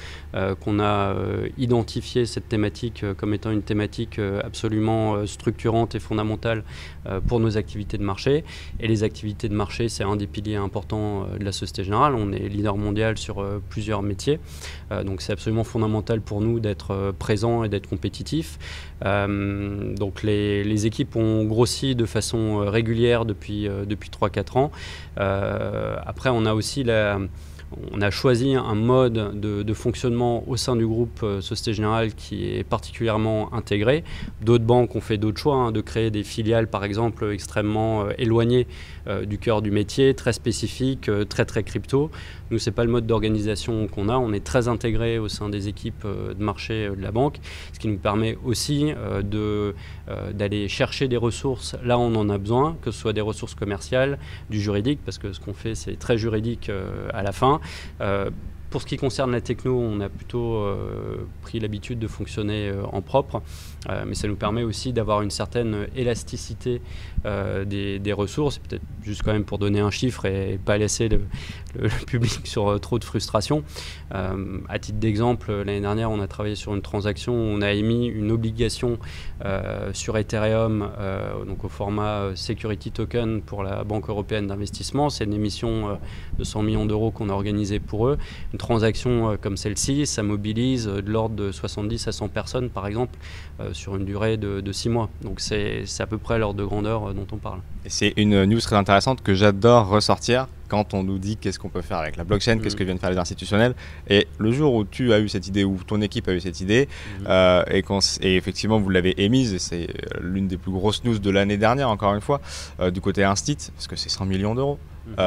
qu'on 0.61 0.81
a 0.81 1.15
identifié 1.57 2.27
cette 2.27 2.49
thématique 2.49 3.05
comme 3.17 3.35
étant 3.35 3.51
une 3.51 3.63
thématique 3.63 4.21
absolument 4.45 5.27
structurante 5.27 5.95
et 5.95 6.01
fondamentale 6.01 6.65
pour 7.27 7.41
nos 7.41 7.57
activités 7.57 7.99
de 7.99 8.05
marché. 8.05 8.45
Et 8.81 8.89
les 8.89 9.03
activités 9.03 9.49
de 9.49 9.55
marché, 9.55 9.89
c'est 9.89 10.05
un 10.05 10.17
des 10.17 10.27
piliers 10.27 10.57
importants 10.57 11.27
de 11.39 11.45
la 11.45 11.53
Société 11.53 11.85
Générale. 11.85 12.15
Leader 12.59 12.77
mondial 12.77 13.17
sur 13.17 13.45
plusieurs 13.71 14.03
métiers. 14.03 14.39
donc, 15.05 15.23
c'est 15.23 15.33
absolument 15.33 15.65
fondamental 15.65 16.21
pour 16.21 16.41
nous 16.41 16.61
d'être 16.61 17.15
présent 17.19 17.65
et 17.65 17.69
d'être 17.69 17.89
compétitif. 17.89 18.59
Euh, 19.05 19.95
donc 19.95 20.23
les, 20.23 20.87
équipes 20.87 21.17
ont 21.17 21.45
grossi 21.45 21.95
de 21.95 22.07
façon 22.07 22.63
euh, 22.63 22.71
régulière 22.71 23.25
depuis, 23.25 23.67
euh, 23.67 23.85
depuis 23.85 24.11
3-4 24.11 24.59
ans. 24.59 24.71
après, 25.17 26.31
on 26.31 26.47
a 26.47 26.55
aussi 26.55 26.85
la, 26.85 27.19
on 27.93 28.01
a 28.01 28.11
choisi 28.11 28.55
un 28.55 28.75
mode 28.75 29.39
de, 29.41 29.75
fonctionnement 29.75 30.49
au 30.49 30.57
sein 30.57 30.75
du 30.75 30.87
groupe 30.87 31.25
Société 31.41 31.75
Générale 31.75 32.15
qui 32.15 32.47
est 32.47 32.65
particulièrement 32.65 33.53
intégré. 33.53 34.05
D'autres 34.43 34.65
banques 34.65 34.97
ont 34.97 35.01
fait 35.01 35.19
d'autres 35.19 35.39
choix, 35.39 35.57
hein, 35.57 35.73
de 35.73 35.81
créer 35.81 36.11
des 36.11 36.25
filiales 36.25 36.67
par 36.67 36.85
exemple 36.85 37.31
extrêmement 37.31 38.09
éloignées 38.19 38.67
du 39.27 39.39
cœur 39.39 39.63
du 39.63 39.71
métier, 39.71 40.15
très 40.15 40.33
spécifiques, 40.33 41.11
très 41.29 41.45
très 41.45 41.63
crypto. 41.63 42.11
Nous, 42.51 42.59
ce 42.59 42.71
n'est 42.71 42.75
pas 42.75 42.85
le 42.85 42.91
mode 42.91 43.07
d'organisation 43.07 43.87
qu'on 43.89 44.09
a. 44.09 44.17
On 44.17 44.33
est 44.33 44.45
très 44.45 44.69
intégré 44.69 45.19
au 45.19 45.29
sein 45.29 45.49
des 45.51 45.69
équipes 45.69 46.05
euh, 46.07 46.33
de 46.33 46.43
marché 46.43 46.87
euh, 46.87 46.97
de 46.97 47.03
la 47.03 47.11
banque, 47.11 47.39
ce 47.75 47.79
qui 47.79 47.89
nous 47.89 47.99
permet 47.99 48.39
aussi 48.45 48.93
euh, 48.97 49.73
d'aller 50.33 50.69
chercher 50.69 51.09
des 51.09 51.17
ressources 51.17 51.77
là 51.85 51.99
où 51.99 52.01
on 52.01 52.15
en 52.15 52.31
a 52.31 52.39
besoin, 52.39 52.77
que 52.83 52.91
ce 52.91 52.99
soit 52.99 53.13
des 53.13 53.21
ressources 53.21 53.55
commerciales, 53.55 54.19
du 54.49 54.61
juridique, 54.61 55.01
parce 55.05 55.19
que 55.19 55.33
ce 55.33 55.41
qu'on 55.41 55.53
fait, 55.53 55.75
c'est 55.75 55.99
très 55.99 56.17
juridique 56.17 56.71
à 57.13 57.23
la 57.23 57.33
fin. 57.33 57.58
Euh, 58.01 58.31
pour 58.71 58.83
ce 58.83 58.87
qui 58.87 58.97
concerne 58.97 59.33
la 59.33 59.41
techno, 59.41 59.79
on 59.79 60.01
a 60.01 60.09
plutôt 60.09 60.65
pris 61.43 61.59
l'habitude 61.59 61.99
de 61.99 62.07
fonctionner 62.07 62.71
en 62.93 63.01
propre, 63.01 63.43
mais 64.07 64.15
ça 64.15 64.29
nous 64.29 64.37
permet 64.37 64.63
aussi 64.63 64.93
d'avoir 64.93 65.23
une 65.23 65.31
certaine 65.31 65.87
élasticité 65.97 66.83
des, 67.25 68.13
ressources. 68.13 68.59
Peut-être 68.59 68.83
juste 69.03 69.23
quand 69.23 69.33
même 69.33 69.45
pour 69.45 69.59
donner 69.59 69.81
un 69.81 69.91
chiffre 69.91 70.27
et 70.27 70.59
pas 70.65 70.77
laisser 70.79 71.09
le, 71.09 71.21
public 72.07 72.41
sur 72.45 72.69
euh, 72.69 72.79
trop 72.79 72.99
de 72.99 73.05
frustration. 73.05 73.63
Euh, 74.15 74.59
à 74.69 74.79
titre 74.79 74.99
d'exemple, 74.99 75.53
l'année 75.53 75.81
dernière, 75.81 76.11
on 76.11 76.21
a 76.21 76.27
travaillé 76.27 76.55
sur 76.55 76.75
une 76.75 76.83
transaction 76.83 77.33
où 77.35 77.57
on 77.57 77.63
a 77.63 77.73
émis 77.73 78.07
une 78.07 78.31
obligation 78.31 78.99
euh, 79.45 79.91
sur 79.93 80.17
Ethereum, 80.17 80.91
donc 81.47 81.65
au 81.65 81.69
format 81.69 82.31
Security 82.35 82.91
Token 82.91 83.43
pour 83.43 83.63
la 83.63 83.85
Banque 83.85 84.09
européenne 84.09 84.47
d'investissement. 84.47 85.11
C'est 85.11 85.25
une 85.25 85.35
émission 85.35 85.99
de 86.39 86.45
100 86.45 86.63
millions 86.63 86.87
d'euros 86.87 87.11
qu'on 87.11 87.29
a 87.29 87.33
organisée 87.33 87.81
pour 87.81 88.09
eux. 88.09 88.19
Transaction 88.59 89.37
comme 89.41 89.57
celle-ci, 89.57 90.07
ça 90.07 90.23
mobilise 90.23 90.87
de 90.87 91.11
l'ordre 91.11 91.35
de 91.37 91.53
70 91.53 92.09
à 92.09 92.13
100 92.13 92.29
personnes, 92.29 92.71
par 92.71 92.87
exemple, 92.87 93.19
sur 93.73 93.97
une 93.97 94.05
durée 94.05 94.37
de, 94.37 94.61
de 94.61 94.73
6 94.73 94.89
mois. 94.89 95.11
Donc 95.23 95.41
c'est 95.41 95.85
à 95.99 96.07
peu 96.07 96.19
près 96.19 96.39
l'ordre 96.39 96.59
de 96.59 96.65
grandeur 96.65 97.15
dont 97.15 97.27
on 97.33 97.37
parle. 97.37 97.61
Et 97.85 97.91
c'est 97.91 98.13
une 98.17 98.45
news 98.45 98.61
très 98.61 98.77
intéressante 98.77 99.23
que 99.23 99.35
j'adore 99.35 99.89
ressortir 99.89 100.47
quand 100.69 100.95
on 100.95 101.03
nous 101.03 101.19
dit 101.19 101.37
qu'est-ce 101.37 101.59
qu'on 101.59 101.69
peut 101.69 101.83
faire 101.83 101.99
avec 101.99 102.17
la 102.17 102.25
blockchain, 102.25 102.59
qu'est-ce 102.59 102.77
mm. 102.77 102.79
que 102.79 102.85
viennent 102.85 102.99
faire 102.99 103.11
les 103.11 103.19
institutionnels. 103.19 103.75
Et 104.09 104.29
le 104.39 104.53
jour 104.53 104.75
où 104.75 104.85
tu 104.85 105.13
as 105.13 105.21
eu 105.21 105.29
cette 105.29 105.49
idée, 105.49 105.65
ou 105.65 105.79
ton 105.87 106.01
équipe 106.01 106.29
a 106.29 106.33
eu 106.33 106.41
cette 106.41 106.61
idée, 106.61 106.89
euh, 107.27 107.65
et, 107.71 107.83
et, 108.21 108.37
effectivement 108.37 108.79
vous 108.79 108.91
l'avez 108.91 109.21
émise, 109.23 109.55
et 109.55 109.59
c'est 109.59 109.89
euh, 109.89 110.21
l'une 110.21 110.47
des 110.47 110.59
plus 110.59 110.73
grosses 110.73 111.03
news 111.05 111.19
de 111.19 111.31
l'année 111.31 111.57
dernière, 111.57 111.89
encore 111.89 112.15
une 112.15 112.21
fois, 112.21 112.41
euh, 112.81 112.91
du 112.91 113.01
côté 113.01 113.25
Instit, 113.25 113.57
parce 113.75 113.87
que 113.87 113.97
c'est 113.97 114.11
100 114.11 114.27
millions 114.27 114.55
d'euros. 114.55 114.79
Mm 115.17 115.23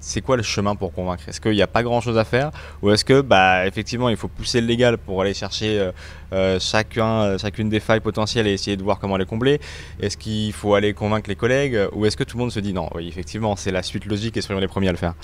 c'est 0.00 0.20
quoi 0.20 0.36
le 0.36 0.42
chemin 0.42 0.74
pour 0.76 0.92
convaincre? 0.92 1.24
Est-ce 1.28 1.40
qu'il 1.40 1.52
n'y 1.52 1.62
a 1.62 1.66
pas 1.66 1.82
grand-chose 1.82 2.18
à 2.18 2.24
faire? 2.24 2.50
Ou 2.82 2.90
est-ce 2.90 3.04
que, 3.04 3.20
bah, 3.20 3.66
effectivement, 3.66 4.08
il 4.08 4.16
faut 4.16 4.28
pousser 4.28 4.60
le 4.60 4.66
légal 4.66 4.98
pour 4.98 5.20
aller 5.22 5.34
chercher 5.34 5.78
euh, 5.78 5.92
euh, 6.32 6.58
chacun, 6.60 7.22
euh, 7.22 7.38
chacune 7.38 7.68
des 7.68 7.80
failles 7.80 8.00
potentielles 8.00 8.46
et 8.46 8.52
essayer 8.52 8.76
de 8.76 8.82
voir 8.82 8.98
comment 8.98 9.16
les 9.16 9.26
combler? 9.26 9.60
Est-ce 10.00 10.16
qu'il 10.16 10.52
faut 10.52 10.74
aller 10.74 10.94
convaincre 10.94 11.28
les 11.28 11.36
collègues? 11.36 11.78
Ou 11.92 12.06
est-ce 12.06 12.16
que 12.16 12.24
tout 12.24 12.36
le 12.36 12.42
monde 12.42 12.52
se 12.52 12.60
dit 12.60 12.72
non, 12.72 12.88
oui, 12.94 13.08
effectivement, 13.08 13.56
c'est 13.56 13.72
la 13.72 13.82
suite 13.82 14.06
logique 14.06 14.36
et 14.36 14.40
soyons 14.40 14.60
les 14.60 14.68
premiers 14.68 14.88
à 14.88 14.92
le 14.92 14.98
faire? 14.98 15.14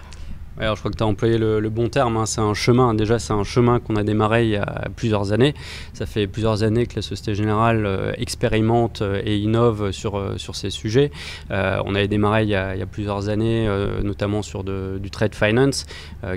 Alors, 0.57 0.77
je 0.77 0.81
crois 0.83 0.93
que 0.93 0.97
tu 0.97 1.03
as 1.03 1.07
employé 1.07 1.37
le, 1.37 1.69
bon 1.69 1.89
terme. 1.89 2.17
Hein. 2.17 2.27
C'est 2.27 2.41
un 2.41 2.55
chemin. 2.55 2.95
Déjà, 2.95 3.19
c'est 3.19 3.33
un 3.33 3.43
chemin 3.43 3.81
qu'on 3.81 3.97
a 3.97 4.05
démarré 4.05 4.45
il 4.45 4.51
y 4.51 4.57
a 4.57 4.89
plusieurs 4.95 5.33
années. 5.33 5.53
Ça 5.95 6.07
fait 6.07 6.29
plusieurs 6.29 6.63
années 6.63 6.87
que 6.87 6.95
la 6.95 7.03
Société 7.03 7.35
Générale 7.35 7.87
euh, 7.87 8.13
expérimente 8.19 9.03
euh, 9.03 9.21
et 9.25 9.37
innove 9.37 9.91
sur, 9.91 10.17
euh, 10.17 10.35
sur 10.37 10.55
ces 10.55 10.71
sujets. 10.71 11.11
on 11.51 11.95
avait 11.95 12.09
démarré 12.09 12.45
il 12.45 12.51
y 12.51 12.55
a, 12.55 12.87
plusieurs 12.91 13.29
années, 13.29 13.69
notamment 14.03 14.43
sur 14.43 14.63
du 14.65 15.11
trade 15.11 15.35
finance, 15.35 15.87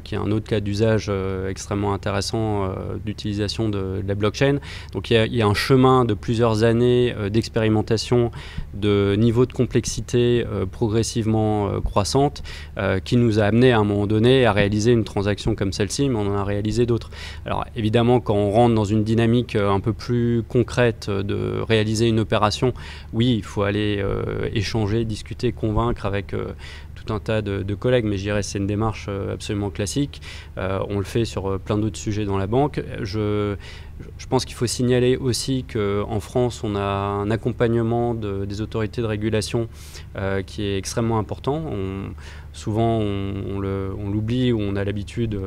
qui 0.03 0.15
est 0.15 0.17
un 0.17 0.31
autre 0.31 0.47
cas 0.47 0.59
d'usage 0.59 1.12
extrêmement 1.50 1.93
intéressant 1.93 2.69
d'utilisation 3.05 3.69
de, 3.69 4.01
la 4.05 4.15
blockchain. 4.15 4.59
Donc, 4.93 5.12
il 5.12 5.36
y, 5.36 5.41
a, 5.41 5.47
un 5.47 5.53
chemin 5.53 6.05
de 6.05 6.13
plusieurs 6.13 6.63
années 6.63 7.13
d'expérimentation 7.29 8.31
de 8.74 9.15
niveau 9.17 9.45
de 9.45 9.53
complexité 9.53 10.45
progressivement 10.71 11.81
croissante 11.81 12.43
qui 13.03 13.17
nous 13.17 13.39
a 13.39 13.43
amené 13.43 13.71
à 13.71 13.79
un 13.79 13.83
moment 13.83 14.06
donné 14.07 14.45
à 14.45 14.51
réaliser 14.51 14.91
une 14.91 15.03
transaction 15.03 15.55
comme 15.55 15.73
celle-ci, 15.73 16.09
mais 16.09 16.17
on 16.17 16.27
en 16.27 16.35
a 16.35 16.43
réalisé 16.43 16.85
d'autres. 16.85 17.09
Alors 17.45 17.65
évidemment, 17.75 18.19
quand 18.19 18.35
on 18.35 18.51
rentre 18.51 18.75
dans 18.75 18.85
une 18.85 19.03
dynamique 19.03 19.55
euh, 19.55 19.69
un 19.69 19.79
peu 19.79 19.93
plus 19.93 20.43
concrète 20.47 21.09
de 21.09 21.59
réaliser 21.67 22.07
une 22.07 22.19
opération, 22.19 22.73
oui, 23.13 23.35
il 23.37 23.43
faut 23.43 23.63
aller 23.63 23.99
euh, 23.99 24.49
échanger, 24.53 25.05
discuter, 25.05 25.51
convaincre 25.51 26.05
avec 26.05 26.33
euh, 26.33 26.53
tout 26.95 27.13
un 27.13 27.19
tas 27.19 27.41
de, 27.41 27.75
collègues, 27.75 28.05
mais 28.05 28.17
je 28.17 28.23
dirais 28.23 28.43
c'est 28.43 28.57
une 28.57 28.67
démarche 28.67 29.07
absolument 29.31 29.69
classique. 29.69 30.19
on 30.57 30.97
le 30.97 31.03
fait 31.03 31.25
sur 31.25 31.59
plein 31.59 31.77
d'autres 31.77 31.99
sujets 31.99 32.25
dans 32.25 32.37
la 32.37 32.47
banque. 32.47 32.81
Je, 33.01 33.55
pense 34.29 34.45
qu'il 34.45 34.55
faut 34.55 34.65
signaler 34.65 35.15
aussi 35.15 35.63
qu'en 35.71 36.19
France, 36.19 36.63
on 36.63 36.75
a 36.75 36.81
un 36.81 37.29
accompagnement 37.29 38.15
des 38.15 38.61
autorités 38.61 39.01
de 39.01 39.05
régulation 39.05 39.69
qui 40.47 40.63
est 40.63 40.77
extrêmement 40.77 41.19
important. 41.19 41.65
Souvent 42.57 42.97
on, 42.97 43.59
l'oublie, 43.59 44.17
oublie 44.17 44.51
où 44.51 44.59
on 44.59 44.75
a 44.75 44.83
l'habitude 44.83 45.39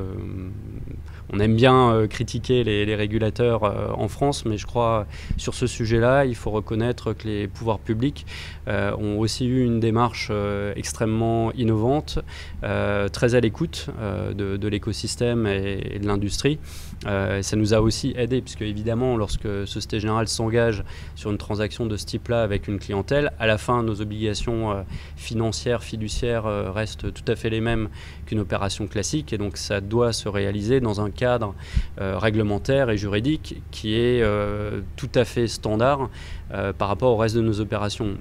on 1.33 1.38
aime 1.38 1.55
bien 1.55 1.93
euh, 1.93 2.07
critiquer 2.07 2.64
les, 2.64 2.95
régulateurs 2.95 3.64
euh, 3.64 3.88
en 3.95 4.09
France, 4.09 4.45
mais 4.45 4.59
je 4.59 4.67
crois 4.67 5.07
sur 5.37 5.55
ce 5.55 5.67
sujet-là, 5.67 6.25
il 6.25 6.35
faut 6.35 6.50
reconnaître 6.50 7.12
que 7.12 7.29
les 7.29 7.47
pouvoirs 7.47 7.79
publics 7.79 8.26
euh, 8.69 8.95
ont 8.97 9.19
aussi 9.19 9.47
eu 9.47 9.64
une 9.64 9.81
démarche 9.81 10.33
extrêmement 10.76 11.52
innovante, 11.52 12.19
très 12.61 13.35
à 13.35 13.40
l'écoute 13.40 13.88
de, 14.35 14.69
l'écosystème 14.69 15.47
et, 15.47 15.99
de 16.00 16.07
l'industrie. 16.07 16.59
Ça 17.04 17.57
nous 17.57 17.75
a 17.75 17.80
aussi 17.80 18.12
aidé, 18.16 18.42
puisque 18.42 18.62
évidemment, 18.62 19.16
lorsque 19.16 19.49
Société 19.66 20.00
Générale 20.00 20.28
s'engage 20.28 20.85
sur 21.14 21.30
une 21.30 21.38
transaction 21.38 21.87
de 21.87 21.97
ce 21.97 22.04
type-là 22.04 22.42
avec 22.42 22.69
une 22.69 22.78
clientèle, 22.78 23.33
à 23.38 23.47
la 23.47 23.59
fin, 23.59 23.83
nos 23.83 24.00
obligations 24.00 24.85
financières, 25.16 25.83
fiduciaires 25.83 26.45
restent 26.73 27.12
tout 27.12 27.25
à 27.26 27.37
fait 27.37 27.50
les 27.50 27.61
mêmes 27.61 27.88
qu'une 28.26 28.40
opération 28.40 28.87
classique, 28.87 29.33
et 29.33 29.38
donc 29.38 29.57
ça 29.57 29.80
doit 29.80 30.12
se 30.12 30.28
réaliser 30.28 30.80
dans 30.80 31.00
un 31.00 31.11
cadre 31.11 31.54
euh, 32.00 32.19
réglementaire 32.19 32.90
et 32.90 32.97
juridique 32.97 33.62
qui 33.71 33.95
est 33.95 34.23
euh, 34.23 34.80
tout 34.97 35.11
à 35.14 35.25
fait 35.25 35.49
standard 35.49 36.09
euh, 36.52 36.73
par 36.73 36.88
rapport 36.88 37.12
au 37.12 37.16
reste 37.16 37.37
de 37.37 37.42
nos 37.42 37.61
opérations 37.61 38.16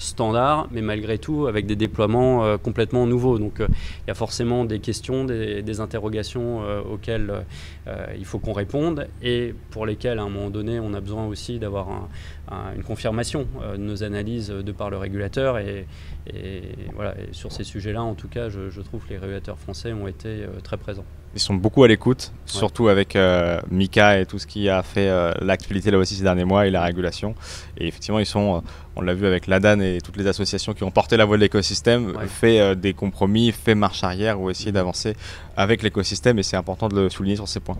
standard, 0.00 0.68
mais 0.72 0.82
malgré 0.82 1.18
tout 1.18 1.46
avec 1.46 1.66
des 1.66 1.76
déploiements 1.76 2.58
complètement 2.58 3.06
nouveaux. 3.06 3.38
Donc 3.38 3.60
il 3.60 4.08
y 4.08 4.10
a 4.10 4.14
forcément 4.14 4.64
des 4.64 4.80
questions, 4.80 5.24
des, 5.24 5.80
interrogations 5.80 6.62
auxquelles 6.90 7.44
il 8.18 8.24
faut 8.24 8.38
qu'on 8.38 8.52
réponde 8.52 9.08
et 9.22 9.54
pour 9.70 9.86
lesquelles 9.86 10.18
à 10.18 10.22
un 10.22 10.28
moment 10.28 10.50
donné 10.50 10.80
on 10.80 10.94
a 10.94 11.00
besoin 11.00 11.26
aussi 11.26 11.58
d'avoir 11.58 12.08
une 12.74 12.82
confirmation 12.82 13.46
de 13.72 13.76
nos 13.76 14.02
analyses 14.02 14.48
de 14.48 14.72
par 14.72 14.90
le 14.90 14.96
régulateur. 14.96 15.58
Et, 15.58 15.86
voilà, 16.94 17.14
sur 17.32 17.52
ces 17.52 17.64
sujets-là, 17.64 18.02
en 18.02 18.14
tout 18.14 18.28
cas, 18.28 18.48
je, 18.48 18.70
je, 18.70 18.80
trouve 18.80 19.04
que 19.04 19.10
les 19.10 19.18
régulateurs 19.18 19.58
français 19.58 19.92
ont 19.92 20.06
été 20.06 20.44
très 20.62 20.76
présents. 20.76 21.06
Ils 21.34 21.40
sont 21.40 21.54
beaucoup 21.54 21.84
à 21.84 21.88
l'écoute, 21.88 22.32
surtout 22.44 22.88
avec 22.88 23.14
euh, 23.14 23.60
Mika 23.70 24.18
et 24.18 24.26
tout 24.26 24.40
ce 24.40 24.48
qui 24.48 24.68
a 24.68 24.82
fait 24.82 25.08
euh, 25.08 25.32
l'actualité 25.40 25.92
là 25.92 25.98
aussi 25.98 26.16
ces 26.16 26.24
derniers 26.24 26.44
mois 26.44 26.66
et 26.66 26.70
la 26.70 26.82
régulation. 26.82 27.36
Et 27.78 27.86
effectivement, 27.86 28.18
ils 28.18 28.26
sont, 28.26 28.56
euh, 28.56 28.60
on 28.96 29.00
l'a 29.00 29.14
vu 29.14 29.26
avec 29.26 29.46
l'ADAN 29.46 29.78
et 29.80 29.98
toutes 30.02 30.16
les 30.16 30.26
associations 30.26 30.74
qui 30.74 30.82
ont 30.82 30.90
porté 30.90 31.16
la 31.16 31.24
voix 31.24 31.36
de 31.36 31.42
l'écosystème, 31.42 32.14
fait 32.26 32.74
des 32.74 32.94
compromis, 32.94 33.52
fait 33.52 33.76
marche 33.76 34.02
arrière 34.02 34.40
ou 34.40 34.50
essayer 34.50 34.72
d'avancer 34.72 35.14
avec 35.56 35.82
l'écosystème 35.82 36.38
et 36.38 36.42
c'est 36.42 36.56
important 36.56 36.88
de 36.88 37.00
le 37.00 37.10
souligner 37.10 37.36
sur 37.36 37.46
ces 37.46 37.60
points. 37.60 37.76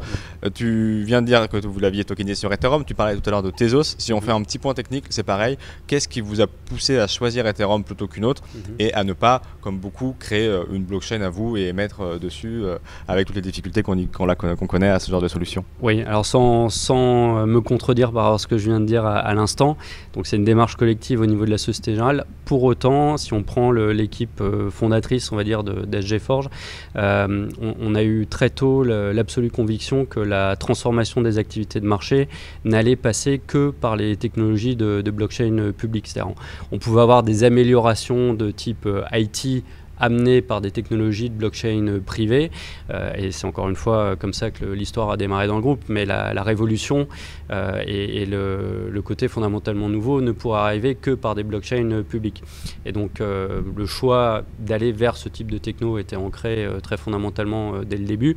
tu 0.55 1.03
viens 1.05 1.21
de 1.21 1.27
dire 1.27 1.49
que 1.49 1.67
vous 1.67 1.81
l'aviez 1.81 2.05
tokenisé 2.05 2.37
sur 2.37 2.53
Ethereum, 2.53 2.85
tu 2.85 2.95
parlais 2.95 3.17
tout 3.17 3.29
à 3.29 3.31
l'heure 3.31 3.43
de 3.43 3.51
Tezos. 3.51 3.97
Si 3.99 4.13
on 4.13 4.21
fait 4.21 4.33
un 4.33 4.43
petit 4.43 4.59
point 4.59 4.75
technique, 4.75 5.07
c'est 5.11 5.25
pareil. 5.25 5.59
Qu'est-ce 5.87 6.07
qui 6.07 6.21
vous 6.21 6.41
a 6.41 6.47
poussé 6.47 6.99
à 6.99 7.07
choisir 7.07 7.47
Ethereum 7.47 7.83
plutôt 7.83 8.07
qu'une 8.07 8.25
autre 8.25 8.43
mhm. 8.55 8.77
et 8.79 8.95
à 8.95 9.03
ne 9.03 9.13
pas, 9.13 9.43
comme 9.61 9.79
beaucoup, 9.79 10.15
créer 10.19 10.49
une 10.71 10.85
blockchain 10.85 11.23
à 11.23 11.31
vous 11.31 11.57
et 11.57 11.73
mettre 11.73 12.19
dessus 12.19 12.63
avec 13.09 13.27
toutes 13.27 13.37
les 13.37 13.40
difficultés 13.41 13.83
qu'on 13.83 14.67
connaît 14.67 14.89
à 14.89 14.99
ce 14.99 15.11
genre 15.11 15.21
de 15.21 15.29
solution. 15.29 15.65
Oui, 15.83 16.03
alors 16.03 16.27
sans, 16.27 16.69
euh, 16.91 17.47
me 17.47 17.61
contredire 17.61 18.13
par 18.13 18.39
ce 18.39 18.47
que 18.47 18.59
je 18.59 18.67
viens 18.67 18.81
de 18.81 18.87
dire 18.87 19.05
à, 19.07 19.33
l'instant, 19.35 19.77
donc 20.13 20.27
c'est 20.27 20.37
une 20.37 20.45
démarche 20.45 20.77
collective 20.77 21.21
au 21.21 21.27
niveau 21.27 21.45
de 21.45 21.51
la 21.51 21.59
Société 21.59 21.93
Générale. 21.93 22.25
Pour 22.45 22.65
autant, 22.65 23.17
si 23.17 23.33
on 23.33 23.43
prend 23.43 23.71
l'équipe 23.73 24.41
euh, 24.41 24.71
fondatrice, 24.71 25.33
on 25.33 25.37
va 25.37 25.45
dire, 25.45 25.63
d'SG 25.63 26.19
Forge, 26.19 26.49
euh, 26.97 27.49
on, 27.61 27.95
a 27.95 28.03
eu 28.03 28.27
très 28.27 28.51
tôt 28.51 28.83
l'absolue 28.83 29.51
conviction 29.51 30.05
que 30.05 30.21
la 30.21 30.57
transformation 30.57 31.21
des 31.21 31.39
activités 31.39 31.81
de 31.81 31.87
marché 31.87 32.29
n'allait 32.65 32.97
passer 32.97 33.41
que 33.45 33.71
par 33.71 33.97
les 33.97 34.17
technologies 34.17 34.77
de, 34.77 35.03
de 35.03 35.11
blockchain 35.11 35.73
publique. 35.77 36.11
On, 36.19 36.35
on 36.73 36.79
pouvait 36.79 37.03
avoir 37.03 37.23
des 37.23 37.45
améliorations 37.45 38.35
de 38.35 38.51
type 38.51 38.89
IT 39.13 39.65
amené 40.01 40.41
par 40.41 40.61
des 40.61 40.71
technologies 40.71 41.31
de 41.31 41.35
blockchain 41.35 42.01
privées. 42.05 42.51
Euh, 42.91 43.13
et 43.17 43.31
c'est 43.33 43.47
encore 43.47 43.69
une 43.69 43.77
fois 43.77 44.17
comme 44.17 44.33
ça 44.33 44.51
que 44.51 44.65
l'histoire 44.65 45.11
a 45.11 45.17
démarré 45.17 45.47
dans 45.47 45.57
le 45.57 45.63
groupe. 45.63 45.85
Mais 45.89 46.07
la, 46.07 46.43
révolution 46.43 47.07
euh, 47.51 47.83
et, 47.87 48.25
le, 48.27 49.01
côté 49.05 49.29
fondamentalement 49.29 49.89
nouveau 49.89 50.21
ne 50.21 50.33
pourra 50.33 50.67
arriver 50.67 50.95
que 50.95 51.11
par 51.11 51.35
des 51.35 51.43
blockchains 51.43 52.03
publiques. 52.09 52.43
Et 52.87 52.93
donc 52.93 53.21
euh, 53.21 53.61
le 53.77 53.87
choix 53.87 54.43
d'aller 54.59 54.93
vers 54.93 55.17
ce 55.17 55.29
type 55.29 55.51
de 55.51 55.59
techno 55.59 55.99
était 55.99 56.17
ancré 56.17 56.67
très 56.83 56.97
fondamentalement 56.97 57.81
dès 57.83 57.97
le 57.97 58.05
début. 58.05 58.37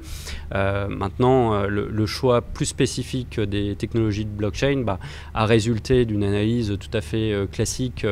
maintenant, 0.52 1.66
le, 1.66 2.06
choix 2.06 2.42
plus 2.42 2.66
spécifique 2.66 3.40
des 3.40 3.76
technologies 3.76 4.26
de 4.26 4.30
blockchain 4.30 4.84
bah, 4.86 5.00
a 5.34 5.46
résulté 5.46 6.06
d'une 6.06 6.24
analyse 6.24 6.78
tout 6.80 6.96
à 6.96 7.02
fait 7.02 7.48
classique 7.52 8.06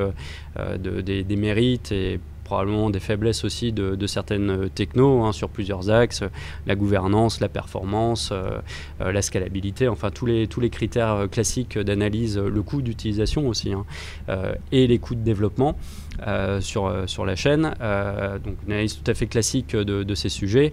des, 0.80 1.24
des 1.24 1.36
mérites 1.36 1.92
et 1.92 2.20
probablement 2.52 2.90
des 2.90 3.00
faiblesses 3.00 3.46
aussi 3.46 3.72
de, 3.72 4.08
certaines 4.08 4.50
euh, 4.50 4.68
technos 4.68 5.24
hein, 5.24 5.32
sur 5.32 5.48
plusieurs 5.48 5.90
axes, 5.90 6.22
la 6.68 6.76
gouvernance, 6.76 7.40
la 7.40 7.48
performance, 7.48 8.32
euh, 8.34 8.60
euh, 9.00 9.14
la 9.14 9.22
scalabilité, 9.22 9.88
enfin 9.88 10.12
tous 10.12 10.26
les, 10.26 10.48
tous 10.48 10.60
les 10.60 10.70
critères 10.70 11.28
classiques 11.32 11.80
d'analyse, 11.80 12.38
le 12.38 12.62
coût 12.62 12.82
d'utilisation 12.82 13.48
aussi, 13.48 13.72
hein, 13.72 13.86
et 14.74 14.86
les 14.86 15.00
coûts 15.00 15.16
de 15.16 15.22
développement. 15.22 15.78
Sur, 16.60 16.94
sur 17.08 17.26
la 17.26 17.36
chaîne. 17.36 17.74
donc 18.44 18.56
une 18.68 18.74
analyse 18.74 19.02
tout 19.02 19.10
à 19.10 19.14
fait 19.14 19.28
classique 19.28 19.76
de, 19.76 20.16
ces 20.16 20.30
sujets 20.30 20.72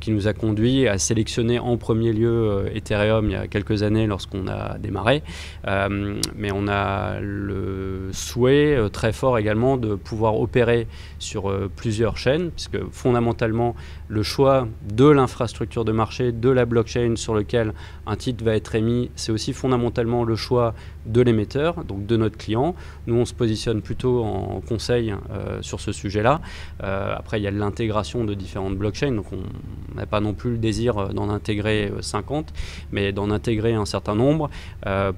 qui 0.00 0.10
nous 0.10 0.28
a 0.28 0.32
conduit 0.32 0.86
à 0.88 0.98
sélectionner 0.98 1.58
en 1.58 1.76
premier 1.76 2.12
lieu 2.12 2.66
Ethereum 2.74 3.30
il 3.30 3.32
y 3.32 3.36
a 3.36 3.46
quelques 3.46 3.82
années 3.82 4.06
lorsqu'on 4.06 4.48
a 4.48 4.78
démarré. 4.78 5.22
mais 5.66 6.52
on 6.52 6.68
a 6.68 7.20
le 7.20 8.10
souhait 8.12 8.76
très 8.92 9.12
fort 9.12 9.38
également 9.38 9.76
de 9.76 9.94
pouvoir 9.94 10.38
opérer 10.40 10.86
sur 11.18 11.50
euh, 11.50 11.70
plusieurs 11.74 12.16
chaînes, 12.16 12.50
puisque 12.50 12.78
fondamentalement, 12.90 13.74
le 14.08 14.22
choix 14.22 14.68
de 14.92 15.08
l'infrastructure 15.08 15.84
de 15.84 15.92
marché, 15.92 16.32
de 16.32 16.50
la 16.50 16.64
blockchain 16.64 17.14
sur 17.16 17.34
lequel 17.34 17.72
un 18.06 18.16
titre 18.16 18.44
va 18.44 18.54
être 18.54 18.74
émis, 18.74 19.10
c'est 19.14 19.32
aussi 19.32 19.52
fondamentalement 19.52 20.24
le 20.24 20.36
choix 20.36 20.74
de 21.06 21.20
l'émetteur, 21.20 21.84
donc 21.84 22.06
de 22.06 22.16
notre 22.16 22.36
client. 22.36 22.74
Nous, 23.06 23.14
on 23.14 23.24
se 23.24 23.34
positionne 23.34 23.82
plutôt 23.82 24.22
en 24.24 24.60
conseil 24.60 25.14
euh, 25.30 25.60
sur 25.62 25.80
ce 25.80 25.92
sujet-là. 25.92 26.40
Euh, 26.82 27.14
après, 27.16 27.40
il 27.40 27.42
y 27.42 27.46
a 27.46 27.50
l'intégration 27.50 28.24
de 28.24 28.34
différentes 28.34 28.76
blockchains, 28.76 29.12
donc 29.12 29.26
on 29.32 29.96
n'a 29.96 30.06
pas 30.06 30.20
non 30.20 30.34
plus 30.34 30.52
le 30.52 30.58
désir 30.58 31.08
d'en 31.08 31.28
intégrer 31.30 31.92
50, 32.00 32.52
mais 32.92 33.12
d'en 33.12 33.30
intégrer 33.30 33.74
un 33.74 33.86
certain 33.86 34.14
nombre 34.14 34.50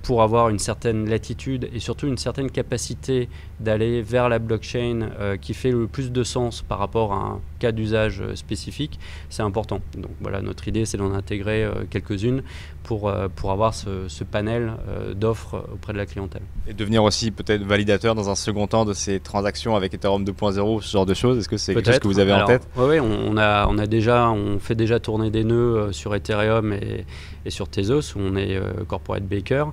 pour 0.03 0.23
avoir 0.23 0.49
une 0.49 0.59
certaine 0.59 1.09
latitude 1.09 1.69
et 1.73 1.79
surtout 1.79 2.07
une 2.07 2.19
certaine 2.19 2.51
capacité 2.51 3.29
d'aller 3.61 4.03
vers 4.03 4.29
la 4.29 4.39
blockchain 4.39 5.11
qui 5.41 5.55
fait 5.55 5.71
le 5.71 5.87
plus 5.87 6.13
de 6.13 6.25
sens 6.25 6.63
par 6.63 6.79
rapport 6.79 7.13
à 7.13 7.17
un 7.17 7.41
cas 7.59 7.73
d'usage 7.73 8.23
spécifique, 8.35 8.99
c'est 9.31 9.43
important. 9.43 9.81
Donc 9.97 10.11
voilà, 10.21 10.43
notre 10.43 10.69
idée, 10.69 10.85
c'est 10.85 10.99
d'en 10.99 11.13
intégrer 11.15 11.65
euh, 11.65 11.85
quelques-unes 11.89 12.43
pour, 12.83 13.09
euh, 13.09 13.29
pour 13.35 13.53
avoir 13.53 13.73
ce, 13.75 14.25
panel 14.25 14.75
euh, 14.89 15.15
d'offres 15.15 15.65
auprès 15.73 15.93
de 15.93 15.99
la 15.99 16.07
clientèle. 16.07 16.43
Et 16.67 16.75
devenir 16.75 17.03
aussi 17.03 17.31
peut-être 17.31 17.63
validateur 17.63 18.15
dans 18.15 18.29
un 18.29 18.35
second 18.35 18.67
temps 18.67 18.85
de 18.85 18.93
ces 18.93 19.21
transactions 19.21 19.77
avec 19.77 19.95
Ethereum 19.95 20.25
2.0, 20.25 20.83
ce 20.83 20.93
genre 20.93 21.07
de 21.07 21.15
choses. 21.15 21.39
Est-ce 21.39 21.49
que 21.49 21.57
c'est 21.57 21.75
quelque 21.75 21.91
chose 21.91 22.01
que 22.01 22.09
vous 22.09 22.19
avez 22.19 22.33
en 22.33 22.45
tête? 22.45 22.69
Oui, 22.77 23.01
on, 23.01 23.37
a, 23.37 23.67
on, 23.69 23.79
a 23.79 23.87
déjà, 23.87 24.31
on 24.31 24.59
fait 24.59 24.75
déjà 24.75 25.01
tourner 25.01 25.31
des 25.31 25.45
nœuds 25.45 25.93
sur 25.93 26.15
Ethereum 26.15 26.73
et, 26.73 27.07
et 27.47 27.51
sur 27.51 27.69
Tezos, 27.69 28.17
où 28.17 28.21
on 28.21 28.37
est 28.37 28.59
corporate 28.87 29.25
baker. 29.25 29.67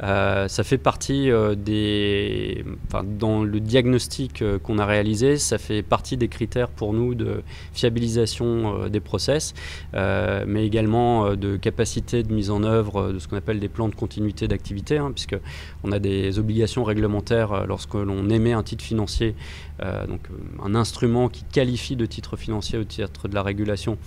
ça 0.00 0.64
fait 0.64 0.78
partie 0.78 1.30
des... 1.56 2.64
Enfin, 2.86 3.04
dans 3.04 3.37
le 3.42 3.60
diagnostic 3.60 4.42
qu'on 4.62 4.78
a 4.78 4.86
réalisé, 4.86 5.36
ça 5.36 5.58
fait 5.58 5.82
partie 5.82 6.16
des 6.16 6.28
critères 6.28 6.68
pour 6.68 6.92
nous 6.92 7.14
de 7.14 7.42
fiabilisation 7.72 8.88
des 8.88 9.00
process, 9.00 9.54
mais 9.92 10.66
également 10.66 11.34
de 11.34 11.56
capacité 11.56 12.22
de 12.22 12.32
mise 12.32 12.50
en 12.50 12.62
œuvre 12.62 13.12
de 13.12 13.18
ce 13.18 13.28
qu'on 13.28 13.36
appelle 13.36 13.60
des 13.60 13.68
plans 13.68 13.88
de 13.88 13.94
continuité 13.94 14.48
d'activité, 14.48 14.98
hein, 14.98 15.10
puisque 15.12 15.36
on 15.84 15.92
a 15.92 15.98
des 15.98 16.38
obligations 16.38 16.84
réglementaires 16.84 17.52
euh, 17.52 17.66
lorsque 17.66 17.94
l'on 17.94 18.28
émet 18.30 18.52
un 18.52 18.62
titre 18.62 18.84
financier, 18.84 19.34
euh, 19.82 20.06
donc 20.06 20.20
euh, 20.30 20.64
un 20.64 20.74
instrument 20.74 21.28
qui 21.28 21.44
qualifie 21.44 21.96
de 21.96 22.06
titre 22.06 22.36
financier 22.36 22.78
au 22.78 22.84
titre 22.84 23.28
de 23.28 23.34
la 23.34 23.42
régulation 23.42 23.98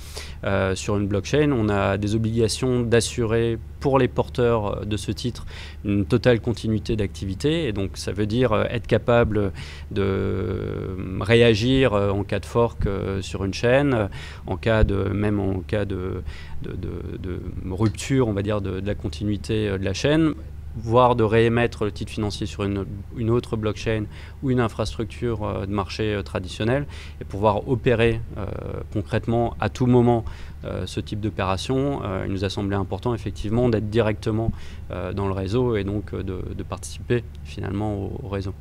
sur 0.73 0.97
une 0.97 1.07
blockchain. 1.07 1.51
On 1.51 1.69
a 1.69 1.97
des 1.97 2.15
obligations 2.15 2.81
d'assurer 2.81 3.57
pour 3.79 3.99
les 3.99 4.07
porteurs 4.07 4.85
de 4.85 4.97
ce 4.97 5.11
titre 5.11 5.45
une 5.85 6.05
totale 6.05 6.39
continuité 6.39 6.95
d'activité. 6.95 7.67
Et 7.67 7.73
donc 7.73 7.91
ça 7.95 8.11
veut 8.11 8.25
dire 8.25 8.53
être 8.69 8.87
capable 8.87 9.10
de 9.91 10.31
réagir 11.19 11.93
en 11.93 12.23
cas 12.23 12.39
de 12.39 12.45
fork 12.45 12.87
sur 13.21 13.43
une 13.43 13.53
chaîne, 13.53 14.09
en 14.47 14.57
cas 14.57 14.83
de, 14.83 15.03
même 15.09 15.39
en 15.39 15.59
cas 15.59 15.85
de, 15.85 16.23
rupture, 17.69 18.27
on 18.27 18.33
va 18.33 18.41
dire, 18.41 18.61
de, 18.61 18.81
la 18.85 18.95
continuité 18.95 19.69
euh, 19.69 19.77
de 19.77 19.85
la 19.85 19.93
chaîne, 19.93 20.33
voire 20.77 21.15
de 21.15 21.23
réémettre 21.23 21.83
le 21.83 21.91
titre 21.91 22.11
financier 22.11 22.47
sur 22.47 22.63
une, 22.63 23.29
autre 23.29 23.57
blockchain 23.57 24.05
ou 24.41 24.51
une 24.51 24.61
infrastructure 24.61 25.43
euh, 25.43 25.65
de 25.65 25.71
marché 25.71 26.13
euh, 26.13 26.23
traditionnelle 26.23 26.85
et 27.19 27.25
pouvoir 27.25 27.67
opérer 27.67 28.21
concrètement 28.93 29.55
à 29.59 29.69
tout 29.69 29.85
moment 29.85 30.23
ce 30.85 30.99
type 30.99 31.19
d'opération. 31.19 32.01
il 32.25 32.31
nous 32.31 32.45
a 32.45 32.49
semblé 32.49 32.75
important 32.75 33.13
effectivement 33.13 33.69
d'être 33.69 33.89
directement 33.89 34.51
dans 34.89 35.27
le 35.27 35.33
réseau 35.33 35.75
et 35.75 35.83
donc 35.83 36.13
de, 36.15 36.63
participer 36.63 37.23
finalement 37.43 38.11
au 38.23 38.27
réseau. 38.27 38.53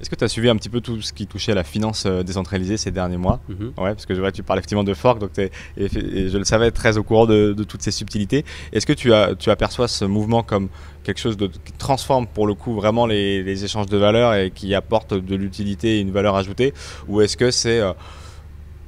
Est-ce 0.00 0.08
que 0.08 0.14
tu 0.14 0.24
as 0.24 0.28
suivi 0.28 0.48
un 0.48 0.56
petit 0.56 0.70
peu 0.70 0.80
tout 0.80 1.02
ce 1.02 1.12
qui 1.12 1.26
touchait 1.26 1.52
à 1.52 1.54
la 1.54 1.64
finance 1.64 2.04
euh, 2.06 2.22
décentralisée 2.22 2.76
ces 2.76 2.90
derniers 2.90 3.18
mois 3.18 3.40
mm-hmm. 3.50 3.82
Ouais, 3.82 3.90
parce 3.90 4.06
que 4.06 4.14
je 4.14 4.20
vois 4.20 4.32
tu 4.32 4.42
parles 4.42 4.58
effectivement 4.58 4.84
de 4.84 4.94
fork, 4.94 5.18
donc 5.18 5.30
et, 5.38 5.50
je 5.76 6.38
le 6.38 6.44
savais 6.44 6.70
très 6.70 6.96
au 6.96 7.02
courant 7.02 7.26
de, 7.26 7.54
toutes 7.68 7.82
ces 7.82 7.90
subtilités. 7.90 8.44
Est-ce 8.72 8.86
que 8.86 8.92
tu, 8.92 9.12
as, 9.12 9.34
tu 9.34 9.50
aperçois 9.50 9.88
ce 9.88 10.04
mouvement 10.04 10.42
comme 10.42 10.68
quelque 11.02 11.18
chose 11.18 11.36
de, 11.36 11.46
qui 11.46 11.72
transforme 11.72 12.26
pour 12.26 12.46
le 12.46 12.54
coup 12.54 12.74
vraiment 12.74 13.06
les, 13.06 13.64
échanges 13.64 13.86
de 13.86 13.96
valeurs 13.96 14.34
et 14.34 14.50
qui 14.50 14.74
apporte 14.74 15.12
de 15.12 15.36
l'utilité 15.36 15.98
et 15.98 16.00
une 16.00 16.12
valeur 16.12 16.36
ajoutée? 16.36 16.72
Ou 17.08 17.20
est-ce 17.20 17.36
que 17.36 17.50
c'est 17.50 17.80
euh, 17.80 17.92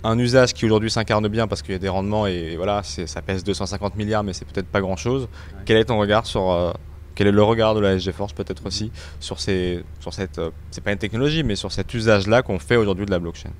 un 0.04 0.18
usage 0.18 0.54
qui 0.54 0.64
aujourd'hui 0.64 0.90
s'incarne 0.90 1.28
bien 1.28 1.46
parce 1.46 1.62
qu'il 1.62 1.72
y 1.72 1.76
a 1.76 1.78
des 1.78 1.88
rendements 1.88 2.26
et, 2.26 2.56
voilà, 2.56 2.82
ça 2.82 3.22
pèse 3.22 3.44
250 3.44 3.96
milliards, 3.96 4.24
mais 4.24 4.32
c'est 4.32 4.46
peut-être 4.46 4.68
pas 4.68 4.80
grand-chose? 4.80 5.28
Quel 5.66 5.76
est 5.76 5.84
ton 5.84 5.98
regard 5.98 6.26
sur 6.26 6.50
euh, 6.50 6.72
quel 7.14 7.26
est 7.26 7.32
le 7.32 7.42
regard 7.42 7.74
de 7.74 7.80
la 7.80 7.98
SG 7.98 8.12
Force 8.12 8.32
peut-être 8.32 8.66
aussi 8.66 8.90
sur, 9.20 9.40
ces, 9.40 9.84
sur 10.00 10.12
cette, 10.12 10.38
euh, 10.38 10.50
c'est 10.70 10.82
pas 10.82 10.92
une 10.92 10.98
technologie, 10.98 11.42
mais 11.42 11.56
sur 11.56 11.72
cet 11.72 11.92
usage-là 11.94 12.42
qu'on 12.42 12.58
fait 12.58 12.76
aujourd'hui 12.76 13.06
de 13.06 13.10
la 13.10 13.18
blockchain? 13.18 13.50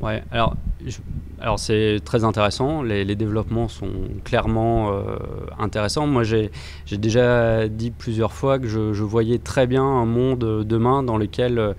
Ouais, 0.00 0.22
alors, 1.40 1.58
c'est 1.58 2.00
très 2.04 2.24
intéressant. 2.24 2.82
Les, 2.82 3.16
développements 3.16 3.68
sont 3.68 3.92
clairement 4.24 4.92
euh, 4.92 5.16
intéressants. 5.58 6.06
Moi, 6.06 6.22
j'ai 6.22 6.50
déjà 6.92 7.68
dit 7.68 7.90
plusieurs 7.90 8.32
fois 8.32 8.58
que 8.58 8.66
je, 8.66 9.02
voyais 9.02 9.38
très 9.38 9.66
bien 9.66 9.84
un 9.84 10.04
monde 10.04 10.64
demain 10.64 11.02
dans 11.02 11.16
lequel 11.16 11.58
euh, 11.58 11.72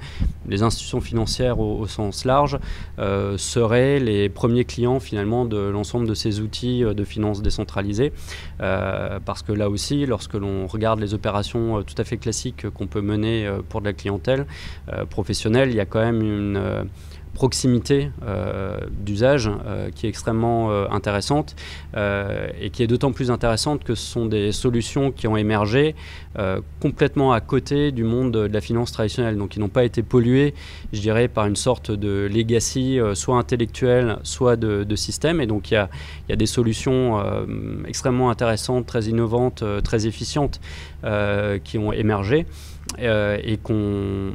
les 0.47 0.63
institutions 0.63 1.01
financières 1.01 1.59
au, 1.59 1.85
sens 1.87 2.25
large 2.25 2.57
euh, 2.99 3.37
seraient 3.37 3.99
les 3.99 4.29
premiers 4.29 4.65
clients 4.65 4.99
finalement 4.99 5.45
de 5.45 5.57
l'ensemble 5.57 6.07
de 6.07 6.13
ces 6.13 6.39
outils 6.39 6.81
de 6.81 7.03
finance 7.03 7.41
décentralisée. 7.41 8.11
parce 8.57 9.43
que 9.43 9.51
là 9.51 9.69
aussi, 9.69 10.05
lorsque 10.05 10.33
l'on 10.33 10.67
regarde 10.67 10.99
les 10.99 11.13
opérations 11.13 11.83
tout 11.83 11.95
à 11.97 12.03
fait 12.03 12.17
classiques 12.17 12.69
qu'on 12.69 12.87
peut 12.87 13.01
mener 13.01 13.49
pour 13.69 13.81
de 13.81 13.85
la 13.85 13.93
clientèle 13.93 14.45
professionnelle, 15.09 15.69
il 15.69 15.75
y 15.75 15.79
a 15.79 15.85
quand 15.85 15.99
même 16.01 16.21
une 16.21 16.87
proximité 17.37 18.09
euh, 18.25 18.79
d'usage 18.89 19.47
euh, 19.47 19.91
qui 19.93 20.07
est 20.07 20.09
extrêmement 20.09 20.71
euh, 20.71 20.87
intéressante 20.89 21.55
et 22.59 22.69
qui 22.71 22.81
est 22.81 22.87
d'autant 22.87 23.11
plus 23.11 23.29
intéressante 23.29 23.83
que 23.83 23.93
ce 23.93 24.05
sont 24.05 24.25
des 24.25 24.51
solutions 24.51 25.11
qui 25.11 25.27
ont 25.27 25.37
émergé 25.37 25.95
complètement 26.79 27.33
à 27.33 27.41
côté 27.41 27.91
du 27.91 28.03
monde 28.03 28.31
de 28.31 28.53
la 28.53 28.61
finance 28.61 28.91
traditionnelle, 28.91 29.37
donc 29.37 29.49
qui 29.49 29.59
n'ont 29.59 29.69
pas 29.69 29.83
été 29.83 30.03
polluées, 30.03 30.53
je 30.93 31.01
dirais, 31.01 31.27
par 31.27 31.47
une 31.47 31.55
sorte 31.55 31.89
de 31.91 32.29
legacy, 32.31 32.99
soit 33.15 33.37
intellectuelle, 33.37 34.19
soit 34.21 34.55
de, 34.55 34.95
système. 34.95 35.41
Et 35.41 35.47
donc 35.47 35.71
il 35.71 35.75
y 35.75 35.77
a, 35.77 35.89
y 36.29 36.33
a, 36.33 36.35
des 36.35 36.45
solutions 36.45 37.19
extrêmement 37.87 38.29
intéressantes, 38.29 38.85
très 38.85 39.05
innovantes, 39.05 39.63
très 39.83 40.05
efficientes 40.05 40.59
qui 41.63 41.77
ont 41.79 41.91
émergé. 41.91 42.45
Euh, 42.99 43.37
et 43.43 43.57
qu'on, 43.57 44.31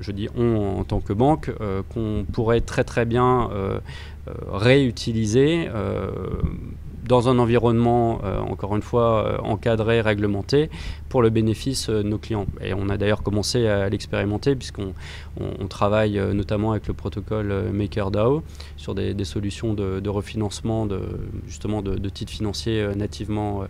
je 0.00 0.12
dis 0.12 0.28
on 0.34 0.80
en 0.80 0.84
tant 0.84 1.00
que 1.00 1.12
banque, 1.12 1.52
euh, 1.60 1.82
qu'on 1.92 2.24
pourrait 2.30 2.60
très 2.60 2.84
très 2.84 3.04
bien 3.04 3.50
euh, 3.52 3.78
réutiliser 4.50 5.68
dans 7.04 7.28
un 7.28 7.40
environnement, 7.40 8.20
encore 8.48 8.76
une 8.76 8.82
fois, 8.82 9.42
encadré, 9.42 10.00
réglementé, 10.00 10.70
pour 11.08 11.20
le 11.20 11.30
bénéfice 11.30 11.90
de 11.90 12.02
nos 12.02 12.18
clients. 12.18 12.46
Et 12.60 12.72
on 12.74 12.88
a 12.88 12.96
d'ailleurs 12.96 13.24
commencé 13.24 13.66
à 13.66 13.88
l'expérimenter, 13.88 14.54
puisqu'on 14.54 14.94
on, 15.40 15.66
travaille 15.66 16.20
notamment 16.34 16.72
avec 16.72 16.86
le 16.88 16.94
protocole 16.94 17.70
MakerDAO 17.72 18.42
sur 18.76 18.94
des, 18.94 19.24
solutions 19.24 19.74
de, 19.74 20.08
refinancement 20.08 20.86
de, 20.86 21.00
justement 21.46 21.82
de, 21.82 22.08
titres 22.08 22.32
financiers 22.32 22.88
nativement 22.96 23.64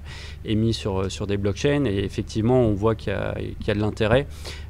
émis 0.44 0.74
sur, 0.74 1.26
des 1.26 1.36
blockchains. 1.36 1.84
Et 1.84 1.98
effectivement, 2.04 2.60
on 2.60 2.72
voit 2.72 2.94
qu'il 2.94 3.12
y, 3.12 3.70
a 3.70 3.74
de 3.74 3.80
l'intérêt 3.80 4.26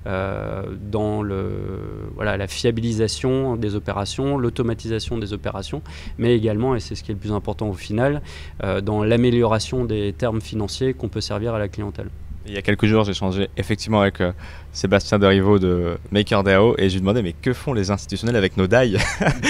euh, 0.07 0.65
dans 0.91 1.23
la 1.23 2.47
fiabilisation 2.49 3.57
des 3.57 3.75
opérations, 3.77 4.37
l'automatisation 4.37 5.17
des 5.19 5.33
opérations, 5.33 5.83
mais 6.19 6.37
également, 6.37 6.75
et 6.75 6.81
c'est 6.81 6.95
ce 6.95 7.05
qui 7.05 7.13
est 7.13 7.15
le 7.15 7.21
plus 7.21 7.33
important 7.33 7.69
au 7.69 7.75
final, 7.75 8.21
euh, 8.65 8.81
dans 8.81 9.05
l'amélioration 9.05 9.85
des 9.85 10.13
termes 10.13 10.41
financiers 10.41 10.93
qu'on 10.95 11.09
peut 11.09 11.21
servir 11.21 11.55
à 11.55 11.59
la 11.59 11.69
clientèle. 11.69 12.09
Il 12.47 12.53
y 12.53 12.57
a 12.57 12.63
quelques 12.63 12.87
jours, 12.87 13.05
j'ai 13.05 13.15
changé 13.15 13.49
effectivement 13.57 14.01
avec 14.01 14.21
euh, 14.21 14.33
Sébastien 14.73 15.19
Derivo 15.19 15.59
de 15.59 15.97
MakerDAO 16.11 16.75
et 16.77 16.89
je 16.89 16.95
lui 16.95 17.01
demandais 17.01 17.23
mais 17.23 17.35
que 17.41 17.53
font 17.53 17.73
les 17.73 17.91
institutionnels 17.91 18.37
avec 18.37 18.57
nos 18.57 18.67
DAI 18.67 18.97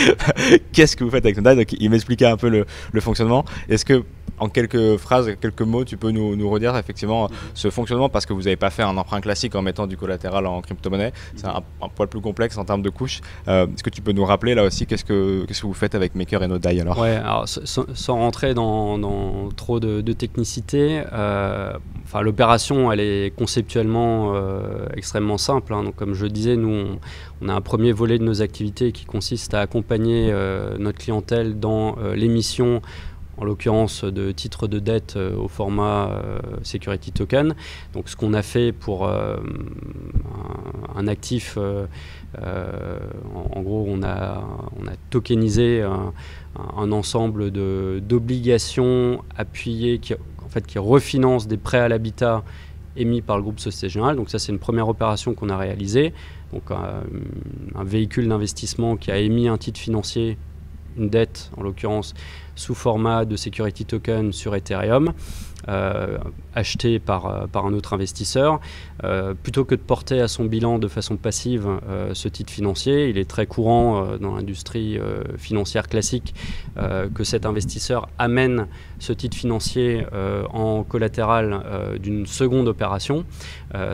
Qu'est-ce 0.73 0.97
que 0.97 1.05
vous 1.05 1.11
faites 1.11 1.25
avec 1.25 1.37
nos 1.37 1.43
DAI 1.43 1.57
Donc 1.57 1.73
il 1.73 1.89
m'expliquait 1.89 2.27
un 2.27 2.37
peu 2.37 2.49
le, 2.49 2.67
le 2.93 3.01
fonctionnement. 3.01 3.45
Est-ce 3.69 3.85
que 3.85 4.05
en 4.43 4.49
quelques 4.49 4.97
phrases, 4.97 5.37
quelques 5.41 5.63
mots, 5.63 5.85
tu 5.85 5.97
peux 5.97 6.11
nous, 6.11 6.51
redire 6.51 6.77
effectivement 6.77 7.29
mhm. 7.29 7.37
ce 7.55 7.71
fonctionnement 7.71 8.09
parce 8.09 8.27
que 8.27 8.33
vous 8.33 8.43
n'avez 8.43 8.57
pas 8.57 8.71
fait 8.71 8.83
un 8.83 8.97
emprunt 8.97 9.21
classique 9.21 9.55
en 9.55 9.63
mettant 9.63 9.87
du 9.87 9.97
collatéral 9.97 10.47
en 10.47 10.61
crypto-monnaie. 10.61 11.13
C'est 11.37 11.47
un, 11.47 11.63
poil 11.95 12.09
plus 12.09 12.21
complexe 12.21 12.59
en 12.59 12.65
termes 12.65 12.83
de 12.83 12.91
couches. 12.91 13.21
Euh, 13.47 13.67
est-ce 13.69 13.85
que 13.85 13.91
tu 13.91 14.03
peux 14.03 14.11
nous 14.11 14.25
rappeler 14.25 14.55
là 14.55 14.65
aussi 14.65 14.87
qu'est-ce 14.87 15.05
que, 15.05 15.47
vous 15.63 15.75
faites 15.75 15.95
avec 15.95 16.17
Maker 16.17 16.43
et 16.43 16.49
Nodai 16.49 16.81
alors? 16.81 16.99
Ouais, 16.99 17.15
alors 17.15 17.47
sans, 17.47 18.17
rentrer 18.17 18.53
dans, 18.53 19.49
trop 19.57 19.79
de, 19.79 20.13
technicité, 20.13 21.03
euh, 21.13 21.73
l'opération 22.21 22.91
elle 22.91 23.01
est 23.01 23.35
conceptuellement 23.37 24.33
euh, 24.35 24.87
extrêmement 24.97 25.39
simple. 25.39 25.73
Hein. 25.73 25.85
Donc, 25.85 25.95
comme 25.95 26.15
je 26.15 26.27
disais, 26.27 26.57
nous 26.57 26.69
on, 26.69 26.99
on, 27.43 27.49
a 27.49 27.55
un 27.55 27.61
premier 27.61 27.93
volet 27.93 28.19
de 28.19 28.25
nos 28.25 28.43
activités 28.43 28.91
qui 28.91 29.05
consiste 29.05 29.55
à 29.55 29.61
accompagner 29.61 30.33
notre 30.79 30.99
clientèle 30.99 31.61
dans 31.61 31.97
l'émission 32.15 32.83
en 33.43 33.45
l'occurrence 33.45 34.05
de 34.05 34.31
titres 34.31 34.69
de 34.69 34.79
dette 34.79 35.17
euh, 35.17 35.37
au 35.37 35.49
format 35.49 36.11
euh, 36.11 36.39
security 36.63 37.11
token. 37.11 37.57
Donc 37.93 38.09
ce 38.09 38.15
qu'on 38.15 38.35
a 38.35 38.43
fait 38.43 38.71
pour 38.71 39.09
euh, 39.09 39.37
un, 40.95 41.09
actif, 41.09 41.59
en, 42.39 43.63
gros 43.63 43.85
on 43.89 44.05
a, 44.05 44.45
tokenisé 45.11 45.83
un, 45.83 46.93
ensemble 46.93 47.51
d'obligations 47.51 49.25
appuyées 49.37 50.01
en 50.45 50.49
fait, 50.49 50.65
qui 50.65 50.79
refinancent 50.79 51.49
des 51.49 51.57
prêts 51.57 51.81
à 51.81 51.89
l'habitat 51.89 52.45
émis 52.97 53.23
par 53.23 53.39
le 53.39 53.43
groupe 53.43 53.59
Société 53.59 53.89
Générale. 53.89 54.17
Donc 54.17 54.31
ça 54.31 54.39
c'est 54.39 54.53
une 54.53 54.61
première 54.61 54.89
opération 54.89 55.35
qu'on 55.35 55.49
a 55.49 55.57
réalisée. 55.57 56.13
Donc 56.53 56.71
un 56.71 57.85
véhicule 57.85 58.29
d'investissement 58.29 58.97
qui 58.97 59.11
a 59.11 59.19
émis 59.19 59.49
un 59.49 59.59
titre 59.59 59.81
financier 59.81 60.39
une 60.97 61.09
dette, 61.09 61.51
en 61.57 61.63
l'occurrence 61.63 62.15
sous 62.55 62.75
format 62.75 63.25
de 63.25 63.37
security 63.37 63.85
token 63.85 64.33
sur 64.33 64.55
Ethereum, 64.55 65.13
euh, 65.69 66.19
acheté 66.55 66.99
par, 66.99 67.27
euh, 67.27 67.47
par 67.47 67.67
un 67.67 67.73
autre 67.73 67.93
investisseur. 67.93 68.61
Euh, 69.05 69.33
plutôt 69.33 69.65
que 69.65 69.77
de 69.77 69.81
porter 69.81 70.21
à 70.21 70.27
son 70.27 70.45
bilan 70.45 70.79
de 70.79 70.89
façon 70.89 71.17
passive 71.17 71.69
ce 72.13 72.29
titre 72.29 72.53
financier, 72.53 73.09
il 73.09 73.19
est 73.19 73.29
très 73.29 73.47
courant 73.47 74.17
dans 74.21 74.35
l'industrie 74.35 74.99
financière 75.37 75.89
classique 75.89 76.35
que 77.15 77.25
cet 77.25 77.47
investisseur 77.47 78.09
amène 78.19 78.67
ce 78.99 79.13
titre 79.13 79.37
financier 79.37 80.05
en 80.53 80.85
collatéral 80.85 81.99
d'une 82.01 82.27
seconde 82.27 82.69
opération, 82.69 83.25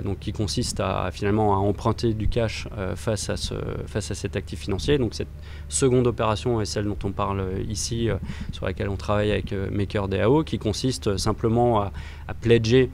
donc 0.04 0.18
qui 0.18 0.32
consiste 0.32 0.80
à 0.80 1.10
finalement 1.12 1.54
à 1.54 1.58
emprunter 1.58 2.14
du 2.14 2.28
cash 2.28 2.68
face, 2.94 3.30
à 3.30 3.36
ce, 3.36 3.54
face 3.86 4.10
à 4.10 4.14
cet 4.14 4.36
actif 4.36 4.60
financier. 4.60 4.98
Donc 4.98 5.14
cette 5.14 5.28
seconde 5.68 6.06
opération 6.06 6.60
est 6.60 6.66
celle 6.66 6.86
dont 6.86 6.98
on 7.04 7.12
parle 7.12 7.44
ici 7.68 8.08
sur 8.52 8.66
laquelle 8.66 8.88
on 8.88 8.96
travaille 8.96 9.32
avec 9.32 9.52
MakerDAO, 9.52 10.44
qui 10.44 10.58
consiste 10.58 11.16
simplement 11.16 11.57
à, 11.58 11.92
pledger 12.40 12.90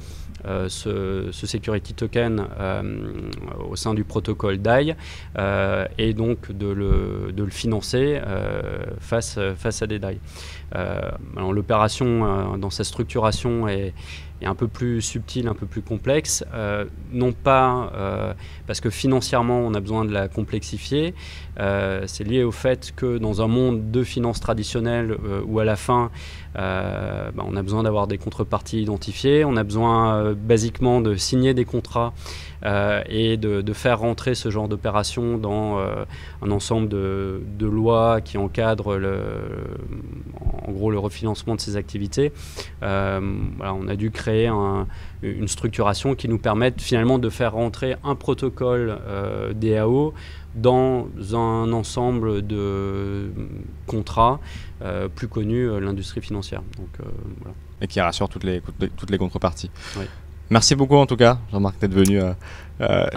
euh, 0.46 0.68
ce, 0.68 1.31
security 1.33 1.94
token 1.94 2.46
euh, 2.61 2.83
au 3.68 3.77
sein 3.77 3.94
du 3.94 4.05
protocole 4.05 4.59
DAI 4.59 4.96
et 5.98 6.14
donc 6.14 6.53
de 6.53 6.66
le, 6.66 7.33
de 7.33 7.42
le 7.42 7.50
financer 7.50 8.20
face, 9.00 9.38
face 9.57 9.83
à 9.83 9.87
des 9.87 9.98
DAI. 9.98 10.18
L'opération 11.37 12.57
dans 12.59 12.71
sa 12.71 12.85
structuration 12.85 13.69
est, 13.69 13.95
un 14.47 14.55
peu 14.55 14.69
plus 14.69 15.01
subtil, 15.03 15.49
un 15.49 15.55
peu 15.55 15.67
plus 15.67 15.83
complexe, 15.83 16.45
euh, 16.55 16.85
non 17.13 17.33
pas 17.33 17.91
euh, 17.95 18.35
parce 18.67 18.81
que 18.81 18.91
financièrement 18.91 19.59
on 19.61 19.75
a 19.75 19.81
besoin 19.81 20.05
de 20.05 20.13
la 20.13 20.29
complexifier, 20.29 21.15
euh, 21.61 22.03
c'est 22.07 22.25
lié 22.25 22.43
au 22.43 22.53
fait 22.53 22.93
que 22.95 23.19
dans 23.19 23.43
un 23.43 23.47
monde 23.47 23.91
de 23.91 24.03
finances 24.03 24.41
traditionnelles 24.41 25.17
où 25.47 25.59
à 25.61 25.65
la 25.65 25.77
fin 25.77 26.11
bah, 26.55 27.33
on 27.39 27.57
a 27.57 27.63
besoin 27.63 27.83
d'avoir 27.83 28.07
des 28.07 28.19
contreparties 28.19 28.83
identifiées, 28.83 29.45
on 29.45 29.57
a 29.57 29.65
besoin 29.65 30.35
basiquement 30.35 31.01
de 31.01 31.17
signer 31.17 31.55
des 31.55 31.65
contrats 31.65 32.13
et 33.09 33.37
de, 33.37 33.73
faire 33.73 33.99
rentrer 33.99 34.35
ce 34.37 34.51
genre 34.51 34.69
d'opération 34.69 35.37
dans 35.37 35.79
un 36.43 36.51
ensemble 36.51 36.89
de, 36.89 37.43
de, 37.59 37.67
lois 37.67 38.21
qui 38.21 38.39
encadrent 38.39 38.97
le, 38.97 39.19
en 40.66 40.72
gros 40.72 40.90
le 40.90 40.98
refinancement 40.98 41.55
de 41.55 41.61
ces 41.61 41.77
activités. 41.77 42.33
Voilà, 42.81 43.74
on 43.74 43.88
a 43.88 43.96
dû 43.96 44.11
créer 44.11 44.50
une 45.22 45.48
structuration 45.48 46.14
qui 46.14 46.29
nous 46.29 46.38
permette 46.38 46.81
finalement 46.81 47.18
de 47.18 47.31
faire 47.31 47.53
rentrer 47.53 47.96
un 48.05 48.14
protocole 48.14 48.98
euh, 49.07 49.53
DAO 49.55 50.12
dans 50.55 51.09
un 51.33 51.72
ensemble 51.72 52.46
de 52.46 53.33
contrats 53.87 54.40
euh, 54.83 55.09
plus 55.09 55.29
connus 55.29 55.68
euh, 55.68 55.81
l'industrie 55.81 56.20
financière. 56.20 56.62
Donc, 56.77 57.09
Et 57.81 57.87
qui 57.87 58.00
rassure 58.00 58.29
toutes 58.29 58.44
les, 58.44 58.62
toutes 58.96 59.11
les 59.11 59.18
contreparties. 59.18 59.70
Merci 60.55 60.77
beaucoup 60.77 60.95
en 60.95 61.07
tout 61.07 61.17
cas, 61.17 61.38
Jean-Marc, 61.51 61.81
d'être 61.81 61.93
venu 61.93 62.21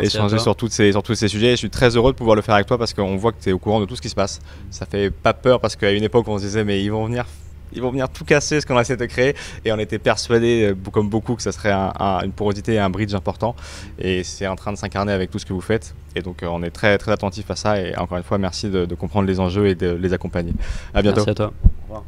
échanger 0.01 0.39
sur, 0.39 0.55
toutes 0.55 0.71
ces, 0.71 0.91
sur 0.91 1.03
tous 1.03 1.13
ces 1.13 1.27
sujets. 1.27 1.51
je 1.51 1.57
suis 1.57 1.69
très 1.69 1.95
heureux 1.95 2.11
de 2.11 2.17
pouvoir 2.17 2.35
le 2.35 2.41
faire 2.41 2.55
avec 2.55 2.65
toi 2.65 2.79
parce 2.79 2.95
qu'on 2.95 3.15
voit 3.15 3.31
que 3.31 3.39
tu 3.39 3.49
es 3.49 3.51
au 3.51 3.59
courant 3.59 3.79
de 3.79 3.85
tout 3.85 3.95
ce 3.95 4.01
qui 4.01 4.09
se 4.09 4.15
passe. 4.15 4.39
Ça 4.71 4.87
fait 4.87 5.11
pas 5.11 5.33
peur 5.33 5.59
parce 5.59 5.75
qu'à 5.75 5.91
une 5.91 6.03
époque, 6.03 6.27
on 6.27 6.39
se 6.39 6.45
disait, 6.45 6.63
mais 6.63 6.83
ils 6.83 6.91
vont 6.91 7.05
venir 7.05 7.25
ils 7.73 7.81
vont 7.81 7.91
venir 7.91 8.09
tout 8.09 8.25
casser 8.25 8.59
ce 8.59 8.65
qu'on 8.65 8.77
a 8.77 8.81
essayé 8.81 8.97
de 8.97 9.05
créer. 9.05 9.35
Et 9.65 9.71
on 9.71 9.79
était 9.79 9.99
persuadé 9.99 10.71
euh, 10.71 10.89
comme 10.91 11.09
beaucoup 11.09 11.35
que 11.35 11.41
ça 11.41 11.51
serait 11.51 11.71
une 11.71 12.31
porosité 12.31 12.73
et 12.73 12.79
un 12.79 12.89
bridge 12.89 13.13
important. 13.13 13.55
Et 13.99 14.23
c'est 14.23 14.47
en 14.47 14.55
train 14.55 14.71
de 14.71 14.77
s'incarner 14.77 15.11
avec 15.11 15.31
tout 15.31 15.39
ce 15.39 15.45
que 15.45 15.53
vous 15.53 15.61
faites. 15.61 15.93
Et 16.15 16.21
donc 16.21 16.43
euh, 16.43 16.47
on 16.49 16.63
est 16.63 16.71
très 16.71 16.97
très 16.97 17.11
attentif 17.11 17.49
à 17.51 17.55
ça. 17.55 17.79
Et 17.79 17.95
encore 17.97 18.17
une 18.17 18.23
fois 18.23 18.37
merci 18.37 18.69
de, 18.69 18.85
de 18.85 18.95
comprendre 18.95 19.27
les 19.27 19.39
enjeux 19.39 19.67
et 19.67 19.75
de 19.75 19.91
les 19.91 20.13
accompagner. 20.13 20.53
À 20.93 21.01
bientôt. 21.01 21.17
Merci 21.17 21.29
à 21.29 21.35
toi. 21.35 21.53
Au 21.63 21.83
revoir 21.83 22.03